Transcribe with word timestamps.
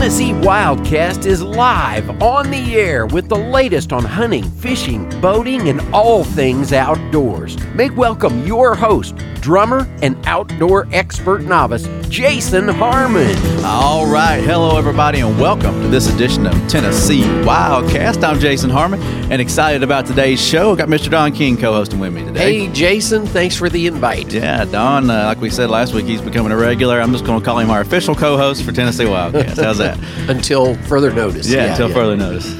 Tennessee 0.00 0.32
Wildcast 0.32 1.26
is 1.26 1.42
live 1.42 2.22
on 2.22 2.50
the 2.50 2.74
air 2.74 3.04
with 3.04 3.28
the 3.28 3.36
latest 3.36 3.92
on 3.92 4.02
hunting, 4.02 4.50
fishing, 4.52 5.06
boating, 5.20 5.68
and 5.68 5.78
all 5.92 6.24
things 6.24 6.72
outdoors. 6.72 7.62
Make 7.74 7.94
welcome 7.98 8.46
your 8.46 8.74
host, 8.74 9.14
drummer 9.40 9.88
and 10.02 10.16
outdoor 10.26 10.86
expert 10.92 11.42
novice, 11.42 11.88
Jason 12.08 12.68
Harmon. 12.68 13.36
All 13.64 14.06
right. 14.06 14.40
Hello, 14.42 14.76
everybody, 14.76 15.20
and 15.20 15.38
welcome 15.40 15.80
to 15.82 15.88
this 15.88 16.12
edition 16.12 16.46
of 16.46 16.52
Tennessee 16.68 17.22
Wildcast. 17.22 18.22
I'm 18.22 18.38
Jason 18.38 18.70
Harmon 18.70 19.00
and 19.30 19.40
excited 19.40 19.82
about 19.82 20.06
today's 20.06 20.40
show. 20.44 20.76
Got 20.76 20.88
Mr. 20.88 21.10
Don 21.10 21.32
King 21.32 21.56
co 21.56 21.72
hosting 21.72 21.98
with 21.98 22.12
me 22.12 22.24
today. 22.24 22.66
Hey, 22.66 22.72
Jason, 22.72 23.26
thanks 23.26 23.56
for 23.56 23.68
the 23.68 23.86
invite. 23.86 24.32
Yeah, 24.32 24.64
Don, 24.66 25.08
uh, 25.08 25.24
like 25.24 25.40
we 25.40 25.50
said 25.50 25.70
last 25.70 25.94
week, 25.94 26.04
he's 26.04 26.20
becoming 26.22 26.52
a 26.52 26.56
regular. 26.56 27.00
I'm 27.00 27.12
just 27.12 27.24
going 27.24 27.40
to 27.40 27.44
call 27.44 27.58
him 27.58 27.70
our 27.70 27.80
official 27.80 28.14
co 28.14 28.36
host 28.36 28.62
for 28.64 28.72
Tennessee 28.72 29.04
Wildcast. 29.04 29.62
How's 29.62 29.78
that? 29.78 29.98
Until 30.28 30.74
further 30.84 31.12
notice. 31.12 31.48
Yeah, 31.48 31.72
until 31.72 31.88
further 31.88 32.16
notice. 32.16 32.52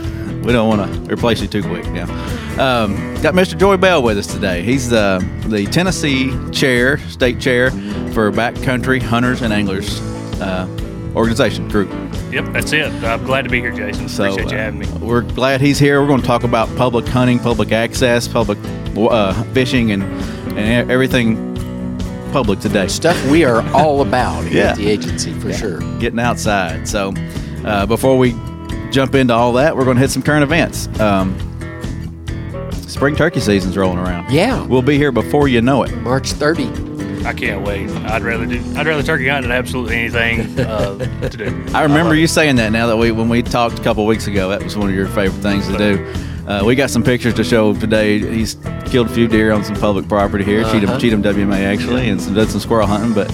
We 0.44 0.52
don't 0.52 0.69
want 0.69 0.92
to 1.06 1.12
replace 1.12 1.42
you 1.42 1.48
too 1.48 1.62
quick. 1.62 1.84
Yeah. 1.86 2.06
Um, 2.60 3.14
got 3.23 3.32
Mr. 3.34 3.59
Joey 3.59 3.78
Bell 3.78 4.02
with 4.02 4.19
us 4.19 4.27
today. 4.27 4.60
He's 4.62 4.92
uh, 4.92 5.19
the 5.46 5.64
Tennessee 5.66 6.30
chair, 6.50 6.98
state 7.09 7.41
chair 7.41 7.70
for 8.12 8.30
backcountry 8.30 9.00
hunters 9.00 9.41
and 9.41 9.50
anglers 9.52 9.98
uh, 10.42 10.69
organization 11.16 11.69
group. 11.69 11.88
Yep, 12.30 12.52
that's 12.52 12.73
it. 12.73 12.92
I'm 13.02 13.24
glad 13.24 13.42
to 13.42 13.48
be 13.50 13.60
here, 13.60 13.73
Jason. 13.73 14.09
So, 14.10 14.24
Appreciate 14.24 14.50
you 14.52 14.59
uh, 14.59 14.60
having 14.60 14.80
me. 14.80 14.86
We're 14.98 15.23
glad 15.23 15.62
he's 15.62 15.78
here. 15.78 16.02
We're 16.02 16.06
going 16.09 16.20
to 16.20 16.27
talk 16.27 16.45
about 16.45 16.69
public 16.77 17.06
hunting, 17.06 17.38
public 17.38 17.73
access, 17.73 18.28
public 18.28 18.59
uh, 18.97 19.42
fishing, 19.55 19.92
and 19.92 20.02
and 20.58 20.91
everything 20.91 21.48
public 22.30 22.61
today. 22.61 22.88
Stuff 22.88 23.16
we 23.30 23.45
are 23.45 23.62
all 23.74 24.02
about 24.02 24.50
Yeah. 24.52 24.72
at 24.72 24.77
the 24.77 24.86
agency, 24.88 25.33
for 25.33 25.50
sure. 25.52 25.80
Getting 25.98 26.20
outside. 26.20 26.86
So 26.86 27.14
uh, 27.64 27.86
before 27.86 28.19
we 28.19 28.33
jump 28.91 29.14
into 29.14 29.33
all 29.33 29.55
that, 29.55 29.75
we're 29.77 29.84
going 29.84 29.97
to 29.97 30.00
hit 30.03 30.11
some 30.11 30.22
current 30.22 30.42
events. 30.42 30.88
Um, 31.00 31.36
spring 33.01 33.17
turkey 33.17 33.41
season's 33.41 33.79
rolling 33.79 33.97
around. 33.97 34.31
Yeah. 34.31 34.62
We'll 34.67 34.83
be 34.83 34.98
here 34.98 35.11
before 35.11 35.48
you 35.48 35.62
know 35.62 35.84
it. 35.84 35.97
March 36.03 36.33
30. 36.33 37.25
I 37.25 37.33
can't 37.33 37.62
wait. 37.67 37.89
I'd 37.89 38.20
rather 38.20 38.45
do. 38.45 38.62
I'd 38.77 38.87
rather 38.87 39.03
turkey 39.03 39.27
hunt 39.29 39.45
than 39.45 39.53
absolutely 39.53 39.97
anything 39.97 40.61
uh, 40.61 40.98
to 41.27 41.28
do. 41.31 41.65
I 41.75 41.83
remember 41.84 42.11
love 42.11 42.17
you 42.19 42.27
saying 42.27 42.56
that 42.56 42.73
now 42.73 42.89
that 42.89 42.98
we 42.98 43.11
when 43.11 43.31
we 43.31 43.41
talked 43.43 43.78
a 43.78 43.83
couple 43.83 44.05
weeks 44.05 44.27
ago. 44.27 44.51
That 44.51 44.62
was 44.62 44.77
one 44.77 44.91
of 44.91 44.95
your 44.95 45.06
favorite 45.09 45.41
things 45.41 45.67
to 45.69 45.78
do. 45.78 46.12
Uh, 46.47 46.62
we 46.62 46.75
got 46.75 46.91
some 46.91 47.03
pictures 47.03 47.33
to 47.34 47.43
show 47.45 47.73
today. 47.73 48.19
He's 48.19 48.59
killed 48.84 49.06
a 49.06 49.15
few 49.15 49.28
deer 49.28 49.51
on 49.53 49.65
some 49.65 49.77
public 49.77 50.06
property 50.06 50.45
here, 50.45 50.61
Uh-huh. 50.61 50.78
Cheatham, 50.78 51.01
Cheatham 51.01 51.23
WMA 51.23 51.65
actually, 51.65 52.11
and 52.11 52.21
some, 52.21 52.34
did 52.34 52.51
some 52.51 52.61
squirrel 52.61 52.87
hunting. 52.87 53.15
But 53.15 53.31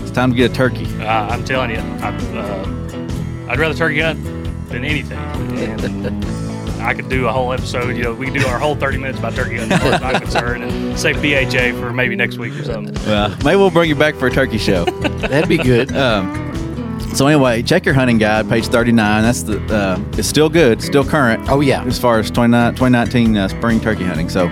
it's 0.00 0.12
time 0.12 0.30
to 0.30 0.36
get 0.36 0.50
a 0.50 0.54
turkey. 0.54 0.86
Uh, 0.98 1.04
I'm 1.28 1.44
telling 1.44 1.72
you, 1.72 1.76
I, 1.76 2.16
uh, 2.38 3.50
I'd 3.50 3.58
rather 3.58 3.74
turkey 3.74 4.00
hunt 4.00 4.24
than 4.70 4.82
anything. 4.82 5.18
And 5.60 6.49
I 6.80 6.94
could 6.94 7.08
do 7.08 7.26
a 7.28 7.32
whole 7.32 7.52
episode. 7.52 7.96
You 7.96 8.02
know, 8.02 8.14
we 8.14 8.26
can 8.26 8.34
do 8.34 8.46
our 8.46 8.58
whole 8.58 8.74
30 8.74 8.98
minutes 8.98 9.18
about 9.18 9.34
turkey 9.34 9.56
hunting, 9.56 9.72
as 9.72 9.80
far 9.82 9.92
as 9.92 10.02
I'm 10.02 10.20
concerned, 10.20 10.64
and 10.64 10.98
save 10.98 11.16
BHA 11.22 11.78
for 11.78 11.92
maybe 11.92 12.16
next 12.16 12.38
week 12.38 12.54
or 12.54 12.64
something. 12.64 12.94
Well, 13.06 13.30
maybe 13.44 13.56
we'll 13.56 13.70
bring 13.70 13.88
you 13.88 13.94
back 13.94 14.14
for 14.14 14.26
a 14.26 14.30
turkey 14.30 14.58
show. 14.58 14.84
That'd 15.20 15.48
be 15.48 15.58
good. 15.58 15.94
Um, 15.94 17.00
so 17.14 17.26
anyway, 17.26 17.62
check 17.62 17.84
your 17.84 17.94
hunting 17.94 18.18
guide, 18.18 18.48
page 18.48 18.66
39. 18.66 19.22
That's 19.22 19.42
the 19.42 19.60
uh, 19.74 20.02
it's 20.12 20.28
still 20.28 20.48
good, 20.48 20.80
still 20.80 21.04
current. 21.04 21.48
Oh, 21.50 21.60
yeah. 21.60 21.82
as 21.84 21.98
far 21.98 22.18
as 22.18 22.30
2019 22.30 23.36
uh, 23.36 23.48
spring 23.48 23.80
turkey 23.80 24.04
hunting. 24.04 24.28
So 24.28 24.48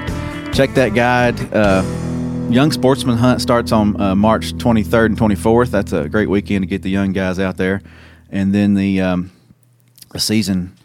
check 0.53 0.75
that 0.75 0.95
guide. 0.95 1.39
Uh, 1.55 1.83
young 2.51 2.73
Sportsman 2.73 3.17
Hunt 3.17 3.41
starts 3.41 3.71
on 3.73 4.01
uh, 4.01 4.15
March 4.15 4.53
23rd 4.55 5.07
and 5.07 5.19
24th. 5.19 5.71
That's 5.71 5.93
a 5.93 6.09
great 6.09 6.29
weekend 6.29 6.63
to 6.63 6.67
get 6.67 6.83
the 6.83 6.91
young 6.91 7.13
guys 7.13 7.39
out 7.39 7.57
there. 7.59 7.81
And 8.31 8.55
then 8.55 8.75
the, 8.75 9.01
um, 9.03 9.31
the 10.11 10.19
season 10.19 10.77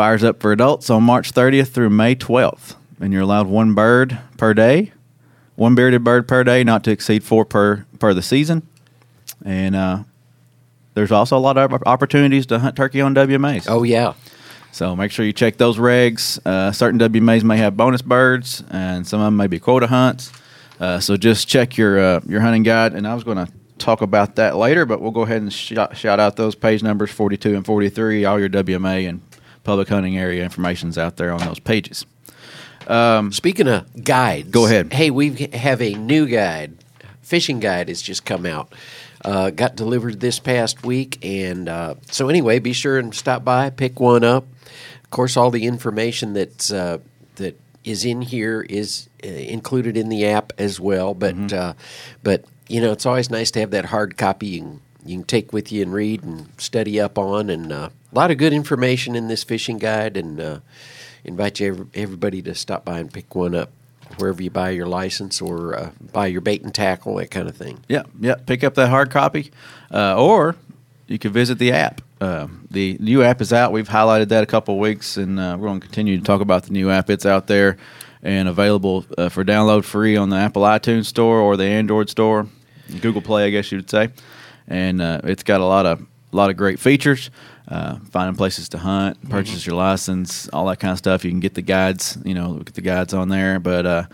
fires 0.00 0.24
up 0.24 0.40
for 0.40 0.50
adults 0.50 0.88
on 0.88 1.02
March 1.02 1.34
30th 1.34 1.72
through 1.72 1.90
May 1.90 2.14
12th. 2.14 2.74
And 3.00 3.12
you're 3.12 3.20
allowed 3.20 3.48
one 3.48 3.74
bird 3.74 4.18
per 4.38 4.54
day, 4.54 4.92
one 5.56 5.74
bearded 5.74 6.02
bird 6.02 6.26
per 6.26 6.42
day, 6.42 6.64
not 6.64 6.84
to 6.84 6.90
exceed 6.90 7.22
four 7.22 7.44
per 7.44 7.84
per 7.98 8.14
the 8.14 8.22
season. 8.22 8.66
And 9.44 9.76
uh, 9.76 10.04
there's 10.94 11.12
also 11.12 11.36
a 11.36 11.38
lot 11.38 11.58
of 11.58 11.74
opportunities 11.84 12.46
to 12.46 12.58
hunt 12.58 12.76
turkey 12.76 13.02
on 13.02 13.14
WMAs. 13.14 13.66
Oh, 13.68 13.82
yeah. 13.82 14.14
So 14.72 14.96
make 14.96 15.12
sure 15.12 15.26
you 15.26 15.34
check 15.34 15.58
those 15.58 15.76
regs. 15.76 16.38
Uh, 16.46 16.72
certain 16.72 16.98
WMAs 16.98 17.44
may 17.44 17.58
have 17.58 17.76
bonus 17.76 18.00
birds, 18.00 18.64
and 18.70 19.06
some 19.06 19.20
of 19.20 19.26
them 19.26 19.36
may 19.36 19.48
be 19.48 19.58
quota 19.58 19.86
hunts. 19.86 20.32
Uh, 20.80 20.98
so 20.98 21.18
just 21.18 21.46
check 21.46 21.76
your 21.76 22.00
uh, 22.00 22.20
your 22.26 22.40
hunting 22.40 22.62
guide. 22.62 22.94
And 22.94 23.06
I 23.06 23.14
was 23.14 23.22
going 23.22 23.36
to 23.36 23.52
talk 23.76 24.00
about 24.00 24.36
that 24.36 24.56
later, 24.56 24.86
but 24.86 25.02
we'll 25.02 25.10
go 25.10 25.22
ahead 25.22 25.42
and 25.42 25.52
shout, 25.52 25.94
shout 25.94 26.18
out 26.18 26.36
those 26.36 26.54
page 26.54 26.82
numbers 26.82 27.10
42 27.10 27.54
and 27.54 27.66
43. 27.66 28.24
All 28.24 28.40
your 28.40 28.48
WMA 28.48 29.06
and 29.06 29.29
public 29.70 29.88
hunting 29.88 30.18
area 30.18 30.42
information's 30.42 30.98
out 30.98 31.16
there 31.16 31.32
on 31.32 31.38
those 31.46 31.60
pages. 31.60 32.04
Speaking 33.30 33.68
of 33.68 34.04
guides, 34.04 34.50
Go 34.50 34.66
ahead. 34.66 34.92
Hey, 34.92 35.10
we 35.10 35.48
have 35.52 35.80
a 35.80 35.94
new 35.94 36.26
guide. 36.26 36.72
Fishing 37.22 37.60
guide 37.60 37.88
has 37.88 38.02
just 38.02 38.24
come 38.24 38.46
out. 38.46 38.74
Uh, 39.24 39.50
got 39.50 39.76
delivered 39.76 40.18
this 40.18 40.40
past 40.40 40.82
week, 40.82 41.18
and 41.22 41.68
uh, 41.68 41.94
so 42.10 42.28
anyway, 42.28 42.58
be 42.58 42.72
sure 42.72 42.98
and 42.98 43.14
stop 43.14 43.44
by, 43.44 43.70
pick 43.70 44.00
one 44.00 44.24
up. 44.24 44.44
Of 45.04 45.10
course, 45.10 45.36
all 45.36 45.50
the 45.52 45.66
information 45.66 46.32
that's 46.32 46.72
uh, 46.72 46.98
that 47.36 47.60
is 47.84 48.04
in 48.04 48.22
here 48.22 48.62
is 48.62 49.08
uh, 49.22 49.28
included 49.28 49.96
in 49.96 50.08
the 50.08 50.26
app 50.26 50.52
as 50.58 50.80
well. 50.80 51.14
But 51.14 51.36
Mm-hmm. 51.36 51.56
uh, 51.56 51.72
but 52.24 52.44
you 52.68 52.80
know, 52.80 52.90
it's 52.92 53.06
always 53.06 53.30
nice 53.30 53.50
to 53.52 53.60
have 53.60 53.70
that 53.70 53.84
hard 53.84 54.16
copy 54.16 54.46
you 54.48 54.60
can, 54.62 54.80
you 55.04 55.18
can 55.18 55.24
take 55.24 55.52
with 55.52 55.72
you 55.72 55.82
and 55.82 55.92
read 55.92 56.22
and 56.22 56.48
study 56.58 57.00
up 57.00 57.18
on, 57.18 57.50
and 57.50 57.72
uh, 57.72 57.90
a 58.12 58.14
lot 58.14 58.30
of 58.30 58.38
good 58.38 58.52
information 58.52 59.14
in 59.14 59.28
this 59.28 59.44
fishing 59.44 59.78
guide, 59.78 60.16
and 60.16 60.40
uh, 60.40 60.60
invite 61.24 61.60
you 61.60 61.88
everybody 61.94 62.42
to 62.42 62.54
stop 62.54 62.84
by 62.84 62.98
and 62.98 63.12
pick 63.12 63.34
one 63.34 63.54
up 63.54 63.70
wherever 64.18 64.42
you 64.42 64.50
buy 64.50 64.70
your 64.70 64.86
license 64.86 65.40
or 65.40 65.76
uh, 65.76 65.90
buy 66.12 66.26
your 66.26 66.40
bait 66.40 66.62
and 66.62 66.74
tackle, 66.74 67.16
that 67.16 67.30
kind 67.30 67.48
of 67.48 67.56
thing. 67.56 67.80
Yeah, 67.88 68.02
yeah. 68.18 68.34
Pick 68.34 68.64
up 68.64 68.74
that 68.74 68.88
hard 68.88 69.10
copy, 69.10 69.50
uh, 69.92 70.20
or 70.20 70.56
you 71.06 71.18
can 71.18 71.32
visit 71.32 71.58
the 71.58 71.72
app. 71.72 72.00
Uh, 72.20 72.48
the 72.70 72.98
new 73.00 73.22
app 73.22 73.40
is 73.40 73.52
out. 73.52 73.72
We've 73.72 73.88
highlighted 73.88 74.28
that 74.28 74.42
a 74.42 74.46
couple 74.46 74.78
weeks, 74.78 75.16
and 75.16 75.40
uh, 75.40 75.56
we're 75.58 75.68
going 75.68 75.80
to 75.80 75.86
continue 75.86 76.18
to 76.18 76.24
talk 76.24 76.40
about 76.40 76.64
the 76.64 76.72
new 76.72 76.90
app. 76.90 77.08
It's 77.08 77.24
out 77.24 77.46
there 77.46 77.78
and 78.22 78.48
available 78.48 79.06
uh, 79.16 79.30
for 79.30 79.44
download 79.44 79.84
free 79.84 80.16
on 80.16 80.28
the 80.28 80.36
Apple 80.36 80.62
iTunes 80.62 81.06
Store 81.06 81.38
or 81.38 81.56
the 81.56 81.64
Android 81.64 82.10
Store, 82.10 82.46
Google 83.00 83.22
Play, 83.22 83.46
I 83.46 83.50
guess 83.50 83.72
you 83.72 83.78
would 83.78 83.88
say. 83.90 84.10
And 84.70 85.02
uh, 85.02 85.20
it's 85.24 85.42
got 85.42 85.60
a 85.60 85.66
lot 85.66 85.84
of 85.84 86.00
a 86.00 86.36
lot 86.36 86.48
of 86.48 86.56
great 86.56 86.78
features. 86.78 87.30
Uh, 87.68 87.98
finding 88.10 88.34
places 88.34 88.68
to 88.70 88.78
hunt, 88.78 89.28
purchase 89.28 89.64
your 89.64 89.76
license, 89.76 90.48
all 90.48 90.66
that 90.66 90.80
kind 90.80 90.90
of 90.90 90.98
stuff. 90.98 91.24
You 91.24 91.30
can 91.30 91.38
get 91.38 91.54
the 91.54 91.62
guides, 91.62 92.18
you 92.24 92.34
know, 92.34 92.50
look 92.50 92.68
at 92.68 92.74
the 92.74 92.80
guides 92.80 93.14
on 93.14 93.28
there. 93.28 93.60
But 93.60 93.86
uh, 93.86 94.04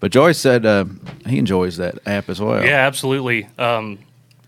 but 0.00 0.12
Joyce 0.12 0.38
said 0.38 0.66
uh, 0.66 0.84
he 1.26 1.38
enjoys 1.38 1.78
that 1.78 1.98
app 2.06 2.28
as 2.28 2.40
well. 2.40 2.62
Yeah, 2.62 2.86
absolutely. 2.86 3.48
Um, 3.58 3.98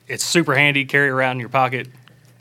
it's 0.07 0.25
super 0.25 0.55
handy. 0.55 0.85
Carry 0.85 1.09
around 1.09 1.33
in 1.37 1.41
your 1.41 1.49
pocket. 1.49 1.89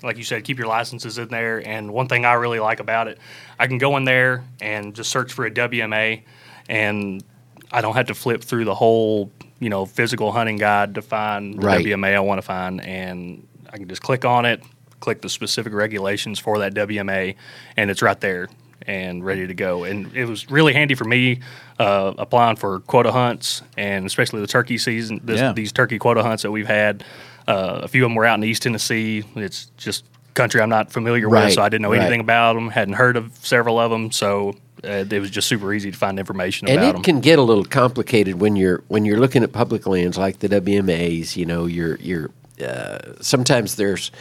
Like 0.03 0.17
you 0.17 0.23
said, 0.23 0.43
keep 0.43 0.57
your 0.57 0.67
licenses 0.67 1.17
in 1.17 1.27
there. 1.29 1.65
And 1.65 1.93
one 1.93 2.07
thing 2.07 2.25
I 2.25 2.33
really 2.33 2.59
like 2.59 2.79
about 2.79 3.07
it, 3.07 3.17
I 3.57 3.67
can 3.67 3.77
go 3.77 3.95
in 3.97 4.05
there 4.05 4.43
and 4.59 4.93
just 4.95 5.11
search 5.11 5.33
for 5.33 5.45
a 5.45 5.51
WMA, 5.51 6.23
and 6.67 7.23
I 7.71 7.81
don't 7.81 7.95
have 7.95 8.07
to 8.07 8.15
flip 8.15 8.43
through 8.43 8.65
the 8.65 8.75
whole, 8.75 9.31
you 9.59 9.69
know, 9.69 9.85
physical 9.85 10.31
hunting 10.31 10.57
guide 10.57 10.95
to 10.95 11.01
find 11.01 11.55
the 11.55 11.65
Right. 11.65 11.85
WMA 11.85 12.15
I 12.15 12.19
want 12.19 12.37
to 12.39 12.41
find. 12.41 12.81
And 12.83 13.45
I 13.71 13.77
can 13.77 13.87
just 13.87 14.01
click 14.01 14.25
on 14.25 14.45
it, 14.45 14.63
click 14.99 15.21
the 15.21 15.29
specific 15.29 15.73
regulations 15.73 16.39
for 16.39 16.59
that 16.59 16.73
WMA, 16.73 17.35
and 17.77 17.89
it's 17.91 18.01
right 18.01 18.19
there 18.19 18.47
and 18.87 19.23
ready 19.25 19.45
to 19.45 19.53
go. 19.53 19.83
And 19.83 20.15
it 20.15 20.25
was 20.25 20.49
really 20.49 20.73
handy 20.73 20.95
for 20.95 21.03
me 21.03 21.41
uh, 21.77 22.13
applying 22.17 22.55
for 22.55 22.79
quota 22.81 23.11
hunts, 23.11 23.61
and 23.77 24.05
especially 24.05 24.39
the 24.41 24.47
turkey 24.47 24.77
season. 24.77 25.19
This, 25.23 25.39
Yeah. 25.39 25.51
These 25.53 25.71
turkey 25.73 25.99
quota 25.99 26.23
hunts 26.23 26.43
that 26.43 26.51
we've 26.51 26.67
had, 26.67 27.03
uh, 27.47 27.81
a 27.83 27.87
few 27.87 28.03
of 28.05 28.09
them 28.09 28.15
were 28.15 28.25
out 28.25 28.37
in 28.37 28.43
East 28.45 28.63
Tennessee. 28.63 29.23
It's 29.35 29.65
just 29.77 30.05
country 30.39 30.61
I'm 30.61 30.69
not 30.69 30.91
familiar 30.91 31.27
Right, 31.29 31.45
with, 31.45 31.53
so 31.55 31.61
I 31.61 31.69
didn't 31.69 31.83
know 31.83 31.91
right. 31.91 32.01
anything 32.01 32.21
about 32.21 32.53
them. 32.55 32.69
Hadn't 32.69 32.95
heard 32.95 33.15
of 33.17 33.31
several 33.43 33.77
of 33.79 33.91
them, 33.91 34.11
so 34.11 34.55
uh, 34.83 35.05
it 35.11 35.19
was 35.19 35.29
just 35.29 35.47
super 35.47 35.73
easy 35.73 35.91
to 35.91 35.97
find 35.97 36.17
information 36.19 36.67
And 36.69 36.77
about 36.79 36.89
it 36.89 36.93
them. 36.93 37.03
can 37.03 37.19
get 37.19 37.37
a 37.39 37.41
little 37.43 37.65
complicated 37.65 38.39
when 38.39 38.55
you're 38.55 38.81
when 38.87 39.05
you're 39.05 39.19
looking 39.19 39.43
at 39.43 39.51
public 39.51 39.85
lands 39.85 40.17
like 40.17 40.39
the 40.39 40.49
WMAs. 40.49 41.35
You 41.35 41.45
know, 41.45 41.65
you're 41.65 41.97
you're 41.97 42.29
uh, 42.63 42.99
sometimes 43.21 43.75
there's 43.75 44.11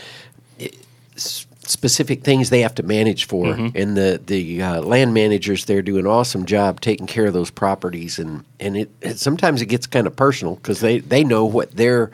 eh, 0.61 0.69
specific 1.17 2.23
things 2.23 2.51
they 2.51 2.61
have 2.63 2.75
to 2.77 2.83
manage 2.83 3.27
for, 3.27 3.47
Mm-hmm. 3.47 3.77
and 3.77 3.97
the 3.97 4.21
the 4.25 4.63
uh, 4.63 4.81
land 4.83 5.13
managers 5.15 5.65
there 5.67 5.83
do 5.83 5.99
an 5.99 6.07
awesome 6.07 6.45
job 6.47 6.81
taking 6.81 7.07
care 7.07 7.27
of 7.27 7.33
those 7.35 7.51
properties, 7.51 8.19
and 8.19 8.45
and 8.61 8.77
it, 8.77 8.91
it 9.01 9.19
sometimes 9.19 9.61
it 9.63 9.67
gets 9.67 9.87
kind 9.87 10.07
of 10.07 10.17
personal 10.17 10.55
because 10.57 10.81
they 10.81 10.99
they 11.01 11.25
know 11.25 11.45
what 11.45 11.71
their 11.73 12.11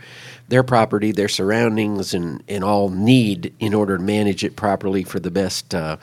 their 0.54 0.62
property, 0.62 1.10
their 1.10 1.28
surroundings, 1.28 2.14
and 2.14 2.40
and 2.46 2.62
all 2.62 2.88
need 2.88 3.52
in 3.58 3.74
order 3.74 3.96
to 3.98 4.02
manage 4.02 4.44
it 4.44 4.54
properly 4.54 5.02
for 5.02 5.18
the 5.18 5.30
best 5.30 5.74
uh, 5.74 5.96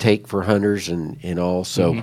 take 0.00 0.26
for 0.26 0.42
hunters 0.42 0.88
and 0.88 1.16
and 1.22 1.38
all. 1.38 1.62
So. 1.64 2.02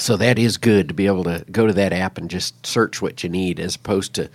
So 0.00 0.16
that 0.18 0.38
is 0.38 0.58
good 0.58 0.86
to 0.86 0.94
be 0.94 1.06
able 1.06 1.24
to 1.24 1.44
go 1.50 1.66
to 1.66 1.72
that 1.72 1.92
app 1.92 2.18
and 2.18 2.30
just 2.30 2.64
search 2.64 3.02
what 3.02 3.24
you 3.24 3.28
need, 3.28 3.58
as 3.58 3.74
opposed 3.74 4.14
to 4.14 4.30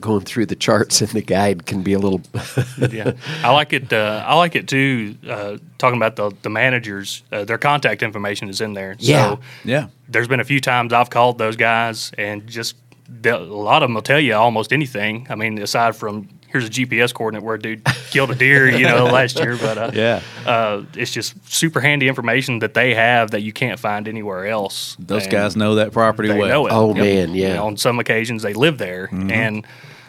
going 0.00 0.24
through 0.24 0.46
the 0.46 0.56
charts 0.56 1.02
and 1.02 1.10
the 1.10 1.20
guide 1.20 1.66
can 1.66 1.82
be 1.82 1.92
a 1.92 1.98
little. 1.98 2.22
yeah, 2.90 3.12
I 3.44 3.50
like 3.52 3.74
it. 3.74 3.92
Uh, 3.92 4.24
I 4.26 4.34
like 4.36 4.56
it 4.56 4.68
too. 4.68 5.14
Uh, 5.28 5.58
talking 5.76 5.98
about 5.98 6.16
the 6.16 6.32
the 6.40 6.48
managers, 6.48 7.24
uh, 7.30 7.44
their 7.44 7.58
contact 7.58 8.02
information 8.02 8.48
is 8.48 8.62
in 8.62 8.72
there. 8.72 8.96
Yeah. 9.00 9.34
So 9.34 9.40
Yeah. 9.64 9.88
there's 10.08 10.28
been 10.28 10.40
a 10.40 10.44
few 10.44 10.62
times 10.62 10.94
I've 10.94 11.10
called 11.10 11.36
those 11.36 11.56
guys, 11.56 12.10
and 12.16 12.46
just 12.46 12.76
a 13.24 13.38
lot 13.38 13.82
of 13.82 13.88
them 13.88 13.94
will 13.94 14.02
tell 14.02 14.20
you 14.20 14.34
almost 14.34 14.72
anything. 14.72 15.26
I 15.30 15.34
mean, 15.34 15.58
aside 15.58 15.96
from 15.96 16.28
here's 16.48 16.66
a 16.66 16.70
GPS 16.70 17.14
coordinate 17.14 17.42
where 17.42 17.54
a 17.54 17.58
dude 17.58 17.82
killed 18.10 18.30
a 18.30 18.34
deer, 18.34 18.68
you 18.68 18.86
know, 18.86 19.04
last 19.18 19.38
year. 19.38 19.56
But 19.56 19.78
uh, 19.78 19.90
Yeah. 19.94 20.20
uh, 20.46 20.82
it's 20.94 21.10
just 21.10 21.34
super 21.50 21.80
handy 21.80 22.08
information 22.08 22.58
that 22.58 22.74
they 22.74 22.94
have 22.94 23.30
that 23.30 23.40
you 23.40 23.52
can't 23.54 23.78
find 23.80 24.06
anywhere 24.06 24.46
else. 24.46 24.94
Those 24.98 25.22
And 25.22 25.32
guys 25.32 25.56
know 25.56 25.76
that 25.76 25.92
property 25.92 26.28
they 26.28 26.38
well. 26.38 26.48
know 26.48 26.66
it. 26.66 26.72
Oh, 26.72 26.94
man, 26.94 27.34
yeah. 27.34 27.48
You 27.48 27.54
know, 27.54 27.66
on 27.68 27.76
some 27.78 27.98
occasions 27.98 28.42
they 28.42 28.52
live 28.54 28.76
there, 28.78 29.06
Mm-hmm. 29.08 29.30
and 29.30 29.66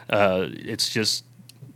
uh, 0.09 0.47
it's 0.51 0.89
just 0.89 1.23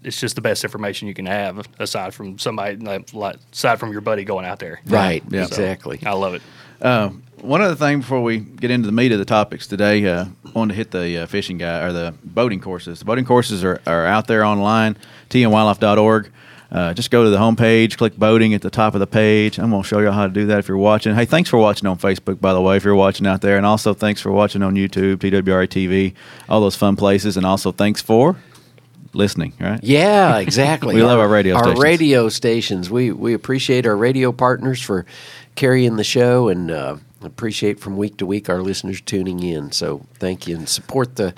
it's 0.04 0.20
just 0.22 0.36
the 0.36 0.42
best 0.42 0.64
information 0.64 1.08
you 1.08 1.14
can 1.14 1.26
have 1.26 1.68
aside 1.80 2.14
from 2.14 2.38
somebody 2.38 2.78
like, 2.78 3.14
like 3.14 3.36
aside 3.52 3.80
from 3.80 3.92
your 3.92 4.00
buddy 4.02 4.24
going 4.24 4.46
out 4.46 4.60
there. 4.60 4.80
right, 4.86 5.24
Yeah. 5.30 5.44
exactly. 5.46 6.00
I 6.06 6.12
love 6.14 6.34
it. 6.36 6.42
Uh, 6.82 7.10
one 7.42 7.62
other 7.62 7.76
thing 7.76 8.00
before 8.00 8.22
we 8.24 8.38
get 8.40 8.72
into 8.72 8.86
the 8.88 8.92
meat 8.92 9.12
of 9.12 9.20
the 9.20 9.26
topics 9.26 9.68
today, 9.68 10.06
uh, 10.06 10.26
wanted 10.54 10.74
to 10.74 10.78
hit 10.78 10.92
the 10.92 11.18
uh, 11.20 11.26
fishing 11.28 11.58
guy 11.58 11.82
or 11.84 11.92
the 11.94 12.14
boating 12.24 12.60
courses. 12.60 13.00
The 13.00 13.06
boating 13.06 13.26
courses 13.26 13.64
are, 13.64 13.80
are 13.86 14.06
out 14.06 14.28
there 14.28 14.44
online, 14.44 14.98
tnwildlife.org. 15.30 16.32
Uh, 16.70 16.94
just 16.94 17.12
go 17.12 17.24
to 17.24 17.30
the 17.30 17.38
homepage, 17.38 17.96
click 17.98 18.18
boating 18.18 18.54
at 18.54 18.62
the 18.62 18.70
top 18.70 18.94
of 18.94 19.00
the 19.00 19.08
page. 19.08 19.58
I'm 19.58 19.70
going 19.70 19.84
to 19.84 19.88
show 19.88 20.00
you 20.00 20.12
how 20.12 20.28
to 20.28 20.34
do 20.34 20.48
that 20.48 20.60
if 20.60 20.68
you're 20.68 20.78
watching. 20.78 21.16
Hey, 21.16 21.24
thanks 21.24 21.50
for 21.50 21.58
watching 21.58 21.88
on 21.88 21.98
Facebook, 21.98 22.42
by 22.42 22.52
the 22.54 22.62
way, 22.62 22.76
if 22.76 22.84
you're 22.84 22.94
watching 22.96 23.26
out 23.26 23.40
there. 23.42 23.56
And 23.56 23.66
also 23.66 23.94
thanks 23.94 24.20
for 24.20 24.32
watching 24.34 24.62
on 24.62 24.76
YouTube, 24.76 25.18
TWRA 25.18 25.68
TV, 25.68 26.14
all 26.50 26.60
those 26.60 26.76
fun 26.76 26.98
places. 26.98 27.38
And 27.38 27.46
also 27.46 27.72
thanks 27.72 28.02
for 28.02 28.36
listening, 29.14 29.54
right? 29.62 29.82
Yeah, 29.82 30.38
exactly. 30.40 30.96
We 30.96 31.04
love 31.04 31.20
our 31.20 31.30
radio 31.30 31.56
Our 31.56 31.64
stations. 31.64 31.80
radio 31.84 32.30
stations. 32.30 32.90
We 32.90 33.12
we 33.14 33.34
appreciate 33.34 33.86
our 33.86 33.96
radio 33.96 34.34
partners 34.34 34.82
for 34.82 35.06
carrying 35.58 35.98
the 35.98 36.06
show, 36.06 36.48
and 36.48 36.72
uh, 36.72 36.96
appreciate 37.22 37.80
from 37.82 37.98
week 37.98 38.16
to 38.18 38.26
week 38.26 38.50
our 38.50 38.62
listeners 38.62 39.02
tuning 39.02 39.44
in. 39.44 39.74
So 39.74 40.06
thank 40.14 40.48
you, 40.48 40.56
and 40.56 40.70
support 40.70 41.18
the 41.18 41.34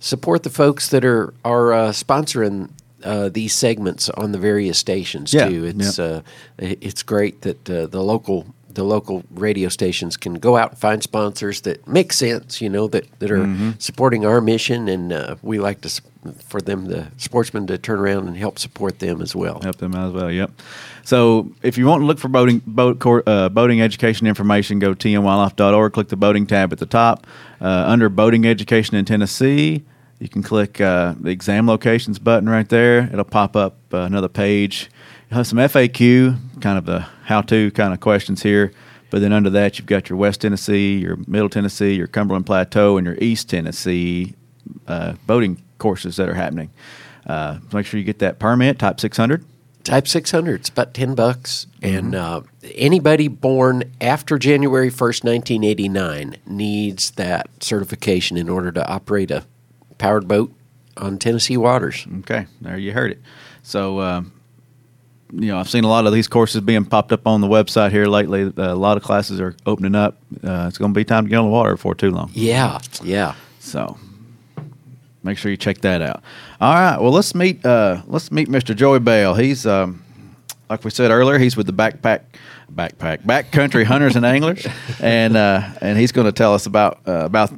support 0.00 0.42
the 0.42 0.50
folks 0.50 0.88
that 0.88 1.04
are 1.04 1.32
are 1.44 1.72
uh, 1.72 1.90
sponsoring. 1.92 2.70
Uh, 3.04 3.28
these 3.28 3.54
segments 3.54 4.10
on 4.10 4.32
the 4.32 4.38
various 4.38 4.76
stations 4.76 5.32
Yeah, 5.32 5.48
too. 5.48 5.64
It's 5.66 5.98
yeah. 6.00 6.04
uh, 6.04 6.22
it's 6.58 7.04
great 7.04 7.42
that 7.42 7.70
uh, 7.70 7.86
the 7.86 8.02
local 8.02 8.46
the 8.68 8.84
local 8.84 9.24
radio 9.30 9.68
stations 9.68 10.16
can 10.16 10.34
go 10.34 10.56
out 10.56 10.70
and 10.70 10.78
find 10.78 11.02
sponsors 11.02 11.62
that 11.62 11.86
make 11.88 12.12
sense. 12.12 12.60
You 12.60 12.68
know 12.68 12.86
that 12.88 13.06
that 13.18 13.30
are 13.30 13.38
Mm-hmm. 13.38 13.70
supporting 13.78 14.26
our 14.26 14.40
mission, 14.40 14.88
and 14.88 15.12
uh, 15.12 15.36
we 15.42 15.58
like 15.58 15.80
to 15.82 16.00
for 16.44 16.60
them 16.60 16.86
the 16.86 17.06
sportsmen 17.16 17.66
to 17.68 17.78
turn 17.78 17.98
around 18.00 18.26
and 18.28 18.36
help 18.36 18.58
support 18.58 18.98
them 18.98 19.22
as 19.22 19.34
well. 19.34 19.60
Help 19.62 19.76
them 19.76 19.94
out 19.94 20.08
as 20.08 20.12
well. 20.12 20.30
Yep. 20.30 20.50
So 21.04 21.50
if 21.62 21.78
you 21.78 21.86
want 21.86 22.02
to 22.02 22.06
look 22.06 22.18
for 22.18 22.28
boating 22.28 22.60
boat 22.66 23.02
uh, 23.26 23.48
boating 23.48 23.80
education 23.80 24.26
information, 24.26 24.78
go 24.78 24.92
to 24.94 25.08
tnwildlife.org. 25.08 25.92
Click 25.92 26.08
the 26.08 26.16
boating 26.16 26.46
tab 26.46 26.72
at 26.72 26.78
the 26.78 26.86
top. 26.86 27.26
Uh, 27.60 27.84
under 27.86 28.08
boating 28.08 28.44
education 28.46 28.96
in 28.96 29.04
Tennessee, 29.04 29.82
you 30.18 30.28
can 30.28 30.42
click 30.42 30.80
uh, 30.80 31.14
the 31.18 31.30
exam 31.30 31.66
locations 31.66 32.18
button 32.18 32.48
right 32.48 32.68
there. 32.68 33.08
It'll 33.12 33.24
pop 33.24 33.56
up 33.56 33.76
uh, 33.94 33.98
another 33.98 34.28
page. 34.28 34.90
Have 35.30 35.46
some 35.46 35.58
FAQ, 35.58 36.60
kind 36.60 36.78
of 36.78 36.86
the 36.86 37.00
how-to 37.24 37.70
kind 37.72 37.92
of 37.92 38.00
questions 38.00 38.42
here. 38.42 38.72
But 39.10 39.20
then 39.20 39.32
under 39.32 39.50
that, 39.50 39.78
you've 39.78 39.86
got 39.86 40.08
your 40.08 40.18
West 40.18 40.40
Tennessee, 40.42 40.98
your 40.98 41.16
Middle 41.26 41.48
Tennessee, 41.48 41.94
your 41.94 42.06
Cumberland 42.06 42.46
Plateau, 42.46 42.96
and 42.96 43.06
your 43.06 43.16
East 43.20 43.48
Tennessee 43.50 44.34
uh, 44.86 45.14
boating 45.26 45.62
courses 45.78 46.16
that 46.16 46.28
are 46.28 46.34
happening. 46.34 46.70
Uh, 47.26 47.58
make 47.72 47.84
sure 47.86 47.98
you 47.98 48.04
get 48.04 48.18
that 48.20 48.38
permit, 48.38 48.78
Type 48.78 49.00
600. 49.00 49.44
Type 49.84 50.06
600, 50.08 50.60
it's 50.60 50.68
about 50.68 50.92
10 50.92 51.14
bucks. 51.14 51.66
And 51.80 52.12
Mm-hmm. 52.12 52.46
uh, 52.66 52.68
anybody 52.74 53.28
born 53.28 53.84
after 54.00 54.38
January 54.38 54.90
1st, 54.90 55.24
1989 55.24 56.36
needs 56.46 57.10
that 57.12 57.48
certification 57.62 58.36
in 58.36 58.48
order 58.50 58.70
to 58.72 58.86
operate 58.86 59.30
a 59.30 59.44
powered 59.98 60.28
boat 60.28 60.52
on 60.98 61.18
Tennessee 61.18 61.56
waters. 61.56 62.06
Okay, 62.20 62.46
there 62.60 62.76
you 62.78 62.92
heard 62.92 63.12
it. 63.12 63.20
So, 63.62 64.00
um, 64.00 64.32
you 65.32 65.48
know, 65.48 65.58
I've 65.58 65.68
seen 65.68 65.84
a 65.84 65.88
lot 65.88 66.06
of 66.06 66.12
these 66.12 66.28
courses 66.28 66.60
being 66.60 66.84
popped 66.84 67.12
up 67.12 67.26
on 67.26 67.40
the 67.40 67.46
website 67.46 67.90
here 67.90 68.06
lately. 68.06 68.44
Uh, 68.44 68.72
a 68.72 68.74
lot 68.74 68.96
of 68.96 69.02
classes 69.02 69.40
are 69.40 69.54
opening 69.66 69.94
up. 69.94 70.16
Uh, 70.42 70.66
it's 70.68 70.78
going 70.78 70.92
to 70.92 70.98
be 70.98 71.04
time 71.04 71.24
to 71.24 71.30
get 71.30 71.36
on 71.36 71.44
the 71.44 71.50
water 71.50 71.72
before 71.72 71.94
too 71.94 72.10
long. 72.10 72.30
Yeah, 72.32 72.78
yeah. 73.02 73.34
So, 73.58 73.98
make 75.22 75.38
sure 75.38 75.50
you 75.50 75.56
check 75.56 75.78
that 75.82 76.00
out. 76.00 76.22
All 76.60 76.74
right. 76.74 76.98
Well, 76.98 77.12
let's 77.12 77.34
meet. 77.34 77.64
Uh, 77.64 78.02
let's 78.06 78.32
meet 78.32 78.48
Mr. 78.48 78.74
Joey 78.74 79.00
Bell. 79.00 79.34
He's 79.34 79.66
um, 79.66 80.02
like 80.70 80.84
we 80.84 80.90
said 80.90 81.10
earlier. 81.10 81.38
He's 81.38 81.56
with 81.56 81.66
the 81.66 81.72
backpack, 81.72 82.22
backpack, 82.72 83.22
backcountry 83.24 83.84
hunters 83.84 84.16
and 84.16 84.24
anglers, 84.24 84.66
and 85.00 85.36
uh, 85.36 85.68
and 85.80 85.98
he's 85.98 86.12
going 86.12 86.26
to 86.26 86.32
tell 86.32 86.54
us 86.54 86.66
about 86.66 87.00
uh, 87.06 87.24
about 87.24 87.52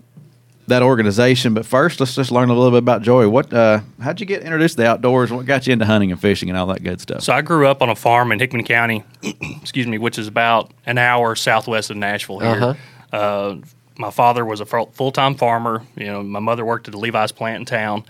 that 0.71 0.83
organization. 0.83 1.55
But 1.55 1.67
first, 1.67 2.01
let's 2.01 2.15
just 2.15 2.33
learn 2.33 2.49
a 2.51 2.55
little 2.55 2.71
bit 2.71 2.79
about 2.79 3.03
Joey. 3.03 3.27
What? 3.27 3.53
Uh, 3.53 3.81
how'd 4.01 4.19
you 4.19 4.27
get 4.27 4.43
introduced 4.43 4.77
to 4.77 4.83
the 4.83 4.89
outdoors? 4.89 5.31
What 5.31 5.47
got 5.47 5.67
you 5.67 5.73
into 5.73 5.85
hunting 5.85 6.11
and 6.11 6.21
fishing 6.21 6.49
and 6.49 6.59
all 6.59 6.67
that 6.67 6.83
good 6.83 7.01
stuff? 7.01 7.23
So 7.23 7.33
I 7.33 7.43
grew 7.43 7.69
up 7.69 7.83
on 7.83 7.89
a 7.89 7.95
farm 7.95 8.33
in 8.33 8.39
Hickman 8.39 8.65
County, 8.65 9.05
excuse 9.23 9.87
me, 9.87 9.99
which 9.99 10.19
is 10.19 10.27
about 10.27 10.73
an 10.87 10.99
hour 10.99 11.37
southwest 11.37 11.91
of 11.91 11.97
Nashville 11.97 12.41
here. 12.41 12.49
Uh-huh. 12.49 13.17
uh 13.17 13.57
my 14.01 14.11
father 14.11 14.45
was 14.47 14.61
a 14.61 14.67
full 14.67 15.13
time 15.13 15.35
farmer. 15.35 15.85
You 15.95 16.07
know, 16.07 16.23
my 16.23 16.41
mother 16.41 16.65
worked 16.65 16.89
at 16.89 16.93
the 16.93 16.99
Levi's 16.99 17.33
plant 17.33 17.61
in 17.61 17.65
town, 17.67 18.05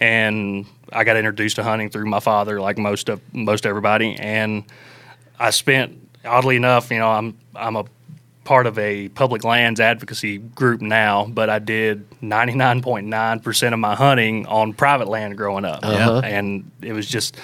and 0.00 0.66
I 0.92 1.04
got 1.04 1.16
introduced 1.16 1.56
to 1.56 1.62
hunting 1.62 1.88
through 1.88 2.06
my 2.06 2.20
father, 2.20 2.60
like 2.60 2.76
most 2.76 3.08
of 3.08 3.20
most 3.32 3.64
everybody. 3.64 4.16
And 4.16 4.64
I 5.38 5.50
spent, 5.50 5.96
oddly 6.24 6.56
enough, 6.56 6.90
you 6.90 6.98
know, 6.98 7.08
I'm 7.08 7.38
I'm 7.54 7.76
a 7.76 7.84
part 8.46 8.66
of 8.66 8.78
a 8.78 9.10
public 9.10 9.44
lands 9.44 9.80
advocacy 9.80 10.38
group 10.38 10.80
now, 10.80 11.26
but 11.26 11.50
I 11.50 11.58
did 11.58 12.08
99.9% 12.22 13.72
of 13.72 13.78
my 13.78 13.94
hunting 13.94 14.46
on 14.46 14.72
private 14.72 15.08
land 15.08 15.36
growing 15.36 15.66
up. 15.66 15.80
Uh-huh. 15.82 16.22
And 16.24 16.70
it 16.80 16.94
was 16.94 17.06
just, 17.06 17.36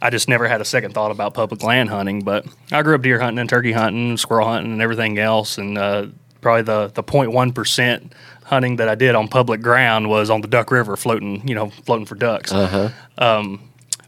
I 0.00 0.10
just 0.10 0.28
never 0.28 0.46
had 0.46 0.60
a 0.60 0.64
second 0.64 0.94
thought 0.94 1.10
about 1.10 1.34
public 1.34 1.62
land 1.62 1.88
hunting. 1.88 2.22
But 2.22 2.46
I 2.70 2.82
grew 2.82 2.94
up 2.94 3.02
deer 3.02 3.18
hunting 3.18 3.40
and 3.40 3.48
turkey 3.48 3.72
hunting, 3.72 4.16
squirrel 4.16 4.46
hunting, 4.46 4.72
and 4.72 4.82
everything 4.82 5.18
else. 5.18 5.58
And 5.58 5.76
uh, 5.76 6.06
probably 6.40 6.62
the, 6.62 6.92
the 6.94 7.02
0.1% 7.02 8.12
hunting 8.44 8.76
that 8.76 8.88
I 8.88 8.94
did 8.94 9.14
on 9.14 9.26
public 9.28 9.62
ground 9.62 10.08
was 10.08 10.28
on 10.28 10.42
the 10.42 10.48
Duck 10.48 10.70
River 10.70 10.96
floating, 10.96 11.48
you 11.48 11.54
know, 11.54 11.70
floating 11.70 12.06
for 12.06 12.14
ducks. 12.14 12.52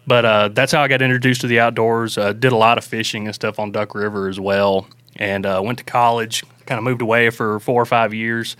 But 0.06 0.24
uh, 0.24 0.48
that's 0.48 0.70
how 0.70 0.82
I 0.82 0.88
got 0.88 1.02
introduced 1.02 1.40
to 1.40 1.46
the 1.49 1.58
outdoors. 1.58 2.16
Uh, 2.16 2.32
did 2.32 2.52
a 2.52 2.56
lot 2.56 2.78
of 2.78 2.84
fishing 2.84 3.26
and 3.26 3.34
stuff 3.34 3.58
on 3.58 3.72
Duck 3.72 3.94
River 3.94 4.28
as 4.28 4.38
well, 4.38 4.87
and 5.18 5.46
uh, 5.46 5.61
went 5.64 5.78
to 5.78 5.85
college. 5.85 6.44
Kind 6.66 6.78
of 6.78 6.85
moved 6.85 7.00
away 7.02 7.30
for 7.30 7.61
four 7.61 7.80
or 7.80 7.87
five 7.87 8.12
years, 8.12 8.56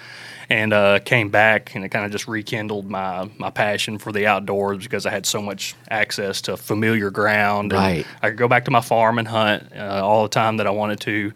and 0.48 0.72
uh, 0.72 1.00
came 1.00 1.28
back, 1.28 1.75
and 1.75 1.84
it 1.84 1.88
kind 1.88 2.04
of 2.04 2.12
just 2.12 2.28
rekindled 2.28 2.88
my 2.88 3.28
my 3.36 3.50
passion 3.50 3.98
for 3.98 4.12
the 4.12 4.26
outdoors 4.26 4.78
because 4.78 5.06
I 5.06 5.10
had 5.10 5.26
so 5.26 5.42
much 5.42 5.75
access 5.90 6.40
to 6.42 6.56
familiar 6.56 7.10
ground. 7.10 7.72
and 7.72 7.80
Right. 7.80 8.06
I 8.22 8.28
could 8.28 8.38
go 8.38 8.46
back 8.46 8.64
to 8.66 8.70
my 8.70 8.80
farm 8.80 9.18
and 9.18 9.26
hunt 9.26 9.72
uh, 9.76 10.00
all 10.04 10.22
the 10.22 10.28
time 10.28 10.58
that 10.58 10.66
I 10.66 10.70
wanted 10.70 11.00
to. 11.00 11.32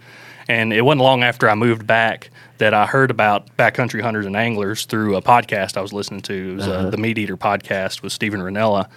And 0.49 0.73
it 0.73 0.83
wasn't 0.83 1.03
long 1.03 1.23
after 1.23 1.49
I 1.49 1.55
moved 1.55 1.87
back 1.87 2.31
that 2.59 2.75
I 2.75 2.85
heard 2.85 3.11
about 3.11 3.57
backcountry 3.57 4.01
hunters 4.03 4.27
and 4.27 4.37
anglers 4.37 4.85
through 4.85 5.17
a 5.17 5.23
podcast 5.23 5.77
I 5.77 5.81
was 5.81 5.93
listening 5.93 6.23
to. 6.23 6.53
It 6.53 6.57
was 6.57 6.69
uh, 6.69 6.91
the 6.91 6.97
Meat 6.97 7.19
Eater 7.19 7.37
podcast 7.37 8.03
with 8.03 8.13
Steven 8.13 8.41
Rinella. 8.41 8.89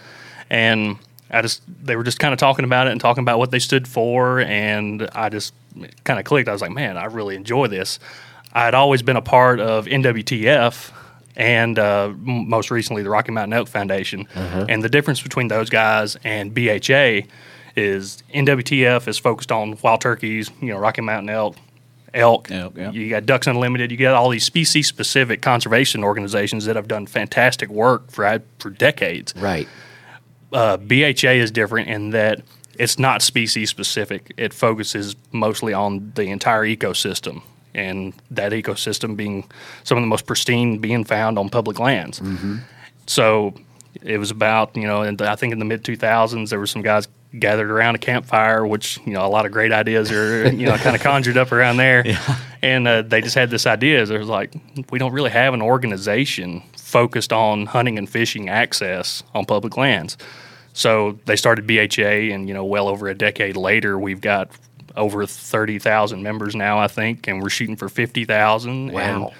And 0.49 0.97
I 1.29 1.41
just, 1.43 1.61
they 1.67 1.95
were 1.95 2.03
just 2.03 2.19
kind 2.19 2.33
of 2.33 2.39
talking 2.39 2.65
about 2.65 2.87
it 2.87 2.91
and 2.91 2.99
talking 2.99 3.21
about 3.21 3.37
what 3.39 3.51
they 3.51 3.59
stood 3.59 3.87
for. 3.87 4.39
And 4.41 5.07
I 5.13 5.29
just 5.29 5.53
kind 6.03 6.19
of 6.19 6.25
clicked. 6.25 6.49
I 6.49 6.51
was 6.53 6.61
like, 6.61 6.71
man, 6.71 6.97
I 6.97 7.05
really 7.05 7.35
enjoy 7.35 7.67
this. 7.67 7.99
I 8.51 8.65
had 8.65 8.73
always 8.75 9.01
been 9.01 9.15
a 9.17 9.21
part 9.21 9.59
of 9.59 9.85
NWTF 9.85 10.91
and 11.35 11.79
uh, 11.79 12.05
m- 12.09 12.47
most 12.49 12.69
recently 12.71 13.01
the 13.03 13.09
Rocky 13.09 13.31
Mountain 13.31 13.53
Elk 13.53 13.67
Foundation. 13.67 14.27
And 14.35 14.83
the 14.83 14.89
difference 14.89 15.21
between 15.21 15.47
those 15.47 15.69
guys 15.69 16.15
and 16.23 16.53
BHA 16.53 17.21
is 17.75 18.21
NWTF 18.33 19.07
is 19.07 19.17
focused 19.17 19.51
on 19.51 19.77
wild 19.81 20.01
turkeys, 20.01 20.51
you 20.61 20.67
know, 20.67 20.77
Rocky 20.77 21.01
Mountain 21.01 21.29
elk, 21.29 21.55
elk. 22.13 22.51
Elk, 22.51 22.77
yeah. 22.77 22.91
You 22.91 23.09
got 23.09 23.25
Ducks 23.25 23.47
Unlimited. 23.47 23.89
You 23.91 23.97
got 23.97 24.13
all 24.13 24.29
these 24.29 24.45
species 24.45 24.87
specific 24.87 25.41
conservation 25.41 26.03
organizations 26.03 26.65
that 26.65 26.75
have 26.75 26.87
done 26.87 27.07
fantastic 27.07 27.69
work 27.69 28.11
for 28.11 28.39
for 28.59 28.69
decades 28.69 29.33
Right. 29.35 29.67
uh, 30.51 30.77
BHA 30.77 31.31
is 31.41 31.49
different 31.49 31.89
in 31.89 32.11
that 32.11 32.41
it's 32.79 32.97
not 32.99 33.21
species 33.21 33.69
specific. 33.69 34.33
It 34.37 34.53
focuses 34.53 35.15
mostly 35.31 35.73
on 35.73 36.11
the 36.15 36.25
entire 36.25 36.63
ecosystem, 36.63 37.41
and 37.73 38.13
that 38.31 38.51
ecosystem 38.51 39.15
being 39.15 39.45
some 39.83 39.97
of 39.97 40.01
the 40.01 40.07
most 40.07 40.25
pristine 40.25 40.79
being 40.79 41.03
found 41.03 41.37
on 41.37 41.49
public 41.49 41.79
lands. 41.79 42.21
So 43.07 43.53
it 44.01 44.17
was 44.17 44.31
about 44.31 44.75
you 44.75 44.87
know, 44.87 45.01
and 45.03 45.21
I 45.21 45.35
think 45.35 45.53
in 45.53 45.59
the 45.59 45.65
mid 45.65 45.83
two 45.83 45.95
thousands 45.95 46.49
there 46.49 46.59
were 46.59 46.67
some 46.67 46.81
guys 46.81 47.07
gathered 47.39 47.69
around 47.71 47.95
a 47.95 47.97
campfire, 47.99 48.65
which 48.65 48.99
you 49.05 49.13
know 49.13 49.25
a 49.25 49.29
lot 49.29 49.45
of 49.45 49.51
great 49.51 49.71
ideas 49.71 50.11
are 50.11 50.47
you 50.53 50.65
know 50.65 50.77
kind 50.77 50.95
of 50.95 51.01
conjured 51.01 51.37
up 51.37 51.51
around 51.51 51.77
there. 51.77 52.03
and 52.61 52.87
uh, 52.87 53.01
they 53.01 53.21
just 53.21 53.35
had 53.35 53.49
this 53.49 53.65
idea. 53.67 54.05
There's 54.05 54.27
like 54.27 54.53
we 54.91 54.99
don't 54.99 55.13
really 55.13 55.31
have 55.31 55.53
an 55.53 55.61
organization 55.61 56.63
focused 56.77 57.33
on 57.33 57.65
hunting 57.65 57.97
and 57.97 58.07
fishing 58.09 58.49
access 58.49 59.23
on 59.33 59.45
public 59.45 59.77
lands. 59.77 60.17
So 60.73 61.19
they 61.25 61.35
started 61.35 61.67
BHA, 61.67 62.33
and 62.33 62.47
you 62.47 62.53
know, 62.53 62.65
well 62.65 62.87
over 62.87 63.07
a 63.07 63.13
decade 63.15 63.55
later, 63.55 63.97
we've 63.97 64.21
got 64.21 64.49
over 64.95 65.25
thirty 65.25 65.79
thousand 65.79 66.23
members 66.23 66.55
now, 66.55 66.79
I 66.79 66.87
think, 66.87 67.27
and 67.27 67.41
we're 67.41 67.49
shooting 67.49 67.75
for 67.75 67.89
fifty 67.89 68.25
thousand. 68.25 68.91
Wow. 68.91 68.99
And 68.99 69.31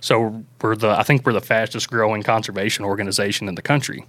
so 0.00 0.44
we're 0.60 0.76
the 0.76 0.90
I 0.90 1.02
think 1.02 1.24
we're 1.24 1.32
the 1.32 1.40
fastest 1.40 1.90
growing 1.90 2.22
conservation 2.22 2.84
organization 2.84 3.48
in 3.48 3.54
the 3.54 3.62
country. 3.62 4.04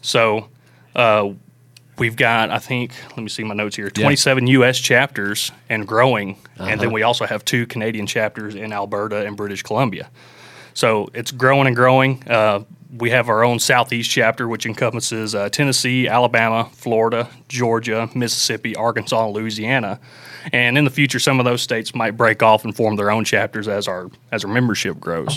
So 0.00 0.48
uh, 0.94 1.30
we've 1.98 2.16
got 2.16 2.50
I 2.50 2.58
think 2.58 2.92
let 3.10 3.18
me 3.18 3.28
see 3.28 3.44
my 3.44 3.54
notes 3.54 3.76
here 3.76 3.90
27 3.90 4.46
U.S. 4.46 4.78
chapters 4.78 5.52
and 5.68 5.86
growing, 5.86 6.38
and 6.58 6.80
then 6.80 6.92
we 6.92 7.02
also 7.02 7.26
have 7.26 7.44
two 7.44 7.66
Canadian 7.66 8.06
chapters 8.06 8.54
in 8.54 8.72
Alberta 8.72 9.26
and 9.26 9.36
British 9.36 9.62
Columbia. 9.62 10.10
So 10.78 11.08
it's 11.12 11.32
growing 11.32 11.66
and 11.66 11.74
growing. 11.74 12.22
Uh, 12.28 12.62
we 12.96 13.10
have 13.10 13.28
our 13.28 13.42
own 13.42 13.58
Southeast 13.58 14.08
chapter, 14.08 14.46
which 14.46 14.64
encompasses 14.64 15.34
uh, 15.34 15.48
Tennessee, 15.48 16.06
Alabama, 16.06 16.70
Florida, 16.72 17.28
Georgia, 17.48 18.08
Mississippi, 18.14 18.76
Arkansas, 18.76 19.24
and 19.26 19.34
Louisiana. 19.34 19.98
And 20.52 20.78
in 20.78 20.84
the 20.84 20.90
future, 20.92 21.18
some 21.18 21.40
of 21.40 21.44
those 21.44 21.62
states 21.62 21.96
might 21.96 22.12
break 22.12 22.44
off 22.44 22.64
and 22.64 22.76
form 22.76 22.94
their 22.94 23.10
own 23.10 23.24
chapters 23.24 23.66
as 23.66 23.88
our 23.88 24.08
as 24.30 24.44
our 24.44 24.52
membership 24.52 25.00
grows. 25.00 25.36